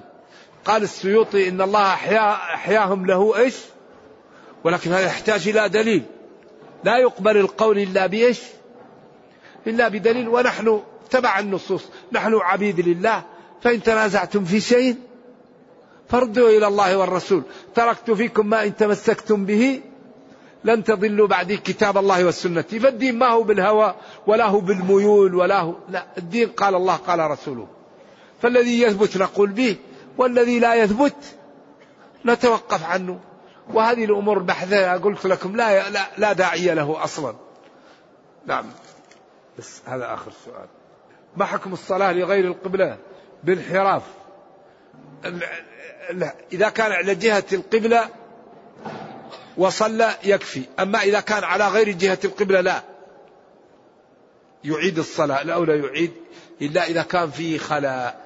قال 0.65 0.83
السيوطي 0.83 1.49
إن 1.49 1.61
الله 1.61 1.93
أحيا 1.93 2.33
أحياهم 2.33 3.05
له 3.05 3.37
إيش؟ 3.37 3.55
ولكن 4.65 4.93
هذا 4.93 5.05
يحتاج 5.05 5.47
إلى 5.47 5.69
دليل. 5.69 6.03
لا 6.83 6.97
يقبل 6.97 7.37
القول 7.37 7.77
إلا 7.79 8.07
بإيش؟ 8.07 8.41
إلا 9.67 9.87
بدليل. 9.87 10.27
ونحن 10.27 10.81
تبع 11.09 11.39
النصوص. 11.39 11.85
نحن 12.11 12.35
عبيد 12.35 12.79
لله. 12.79 13.23
فإن 13.61 13.83
تنازعتم 13.83 14.45
في 14.45 14.59
شيء 14.59 14.95
فردوا 16.09 16.49
إلى 16.49 16.67
الله 16.67 16.97
والرسول. 16.97 17.43
تركت 17.75 18.11
فيكم 18.11 18.47
ما 18.47 18.63
إن 18.63 18.75
تمسكتم 18.75 19.45
به 19.45 19.81
لن 20.63 20.83
تضلوا 20.83 21.27
بعدي 21.27 21.57
كتاب 21.57 21.97
الله 21.97 22.25
والسنة. 22.25 22.61
فالدين 22.61 23.17
ما 23.17 23.27
هو 23.27 23.43
بالهوى 23.43 23.95
ولا 24.27 24.45
هو 24.45 24.59
بالميول 24.59 25.35
ولا 25.35 25.59
هو 25.59 25.75
لا 25.89 26.05
الدين 26.17 26.49
قال 26.49 26.75
الله 26.75 26.95
قال 26.95 27.19
رسوله. 27.19 27.67
فالذي 28.41 28.81
يثبت 28.81 29.17
نقول 29.17 29.49
به 29.49 29.75
والذي 30.17 30.59
لا 30.59 30.75
يثبت 30.75 31.15
نتوقف 32.25 32.83
عنه. 32.83 33.19
وهذه 33.73 34.05
الأمور 34.05 34.39
بحثها 34.39 34.97
قلت 34.97 35.25
لكم 35.25 35.55
لا, 35.55 35.89
لا, 35.89 36.07
لا 36.17 36.33
داعي 36.33 36.73
له 36.73 37.03
أصلا. 37.03 37.35
نعم. 38.45 38.65
بس 39.59 39.81
هذا 39.85 40.13
آخر 40.13 40.31
سؤال. 40.45 40.67
ما 41.37 41.45
حكم 41.45 41.73
الصلاة 41.73 42.11
لغير 42.11 42.45
القبلة 42.45 42.97
بانحراف 43.43 44.03
إذا 46.53 46.69
كان 46.69 46.91
على 46.91 47.15
جهة 47.15 47.45
القبلة 47.53 48.09
وصلى 49.57 50.15
يكفي. 50.23 50.63
أما 50.79 51.01
إذا 51.01 51.19
كان 51.19 51.43
على 51.43 51.67
غير 51.67 51.89
جهة 51.89 52.19
القبلة 52.25 52.61
لا. 52.61 52.83
يعيد 54.63 54.99
الصلاة 54.99 55.43
لا 55.43 55.59
لا 55.59 55.75
يعيد 55.75 56.11
إلا 56.61 56.87
إذا 56.87 57.01
كان 57.01 57.31
فيه 57.31 57.57
خلاء 57.57 58.25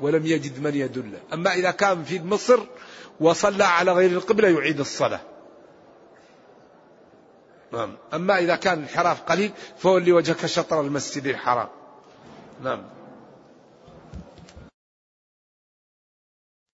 ولم 0.00 0.26
يجد 0.26 0.62
من 0.62 0.74
يدله 0.74 1.18
أما 1.32 1.54
إذا 1.54 1.70
كان 1.70 2.04
في 2.04 2.22
مصر 2.22 2.60
وصلى 3.20 3.64
على 3.64 3.92
غير 3.92 4.10
القبلة 4.10 4.48
يعيد 4.48 4.80
الصلاة. 4.80 5.20
نعم. 7.72 7.96
أما 8.14 8.38
إذا 8.38 8.56
كان 8.56 8.78
انحراف 8.78 9.22
قليل 9.22 9.52
فولي 9.78 10.12
وجهك 10.12 10.46
شطر 10.46 10.80
المسجد 10.80 11.26
الحرام. 11.26 11.68
نعم. 12.62 12.82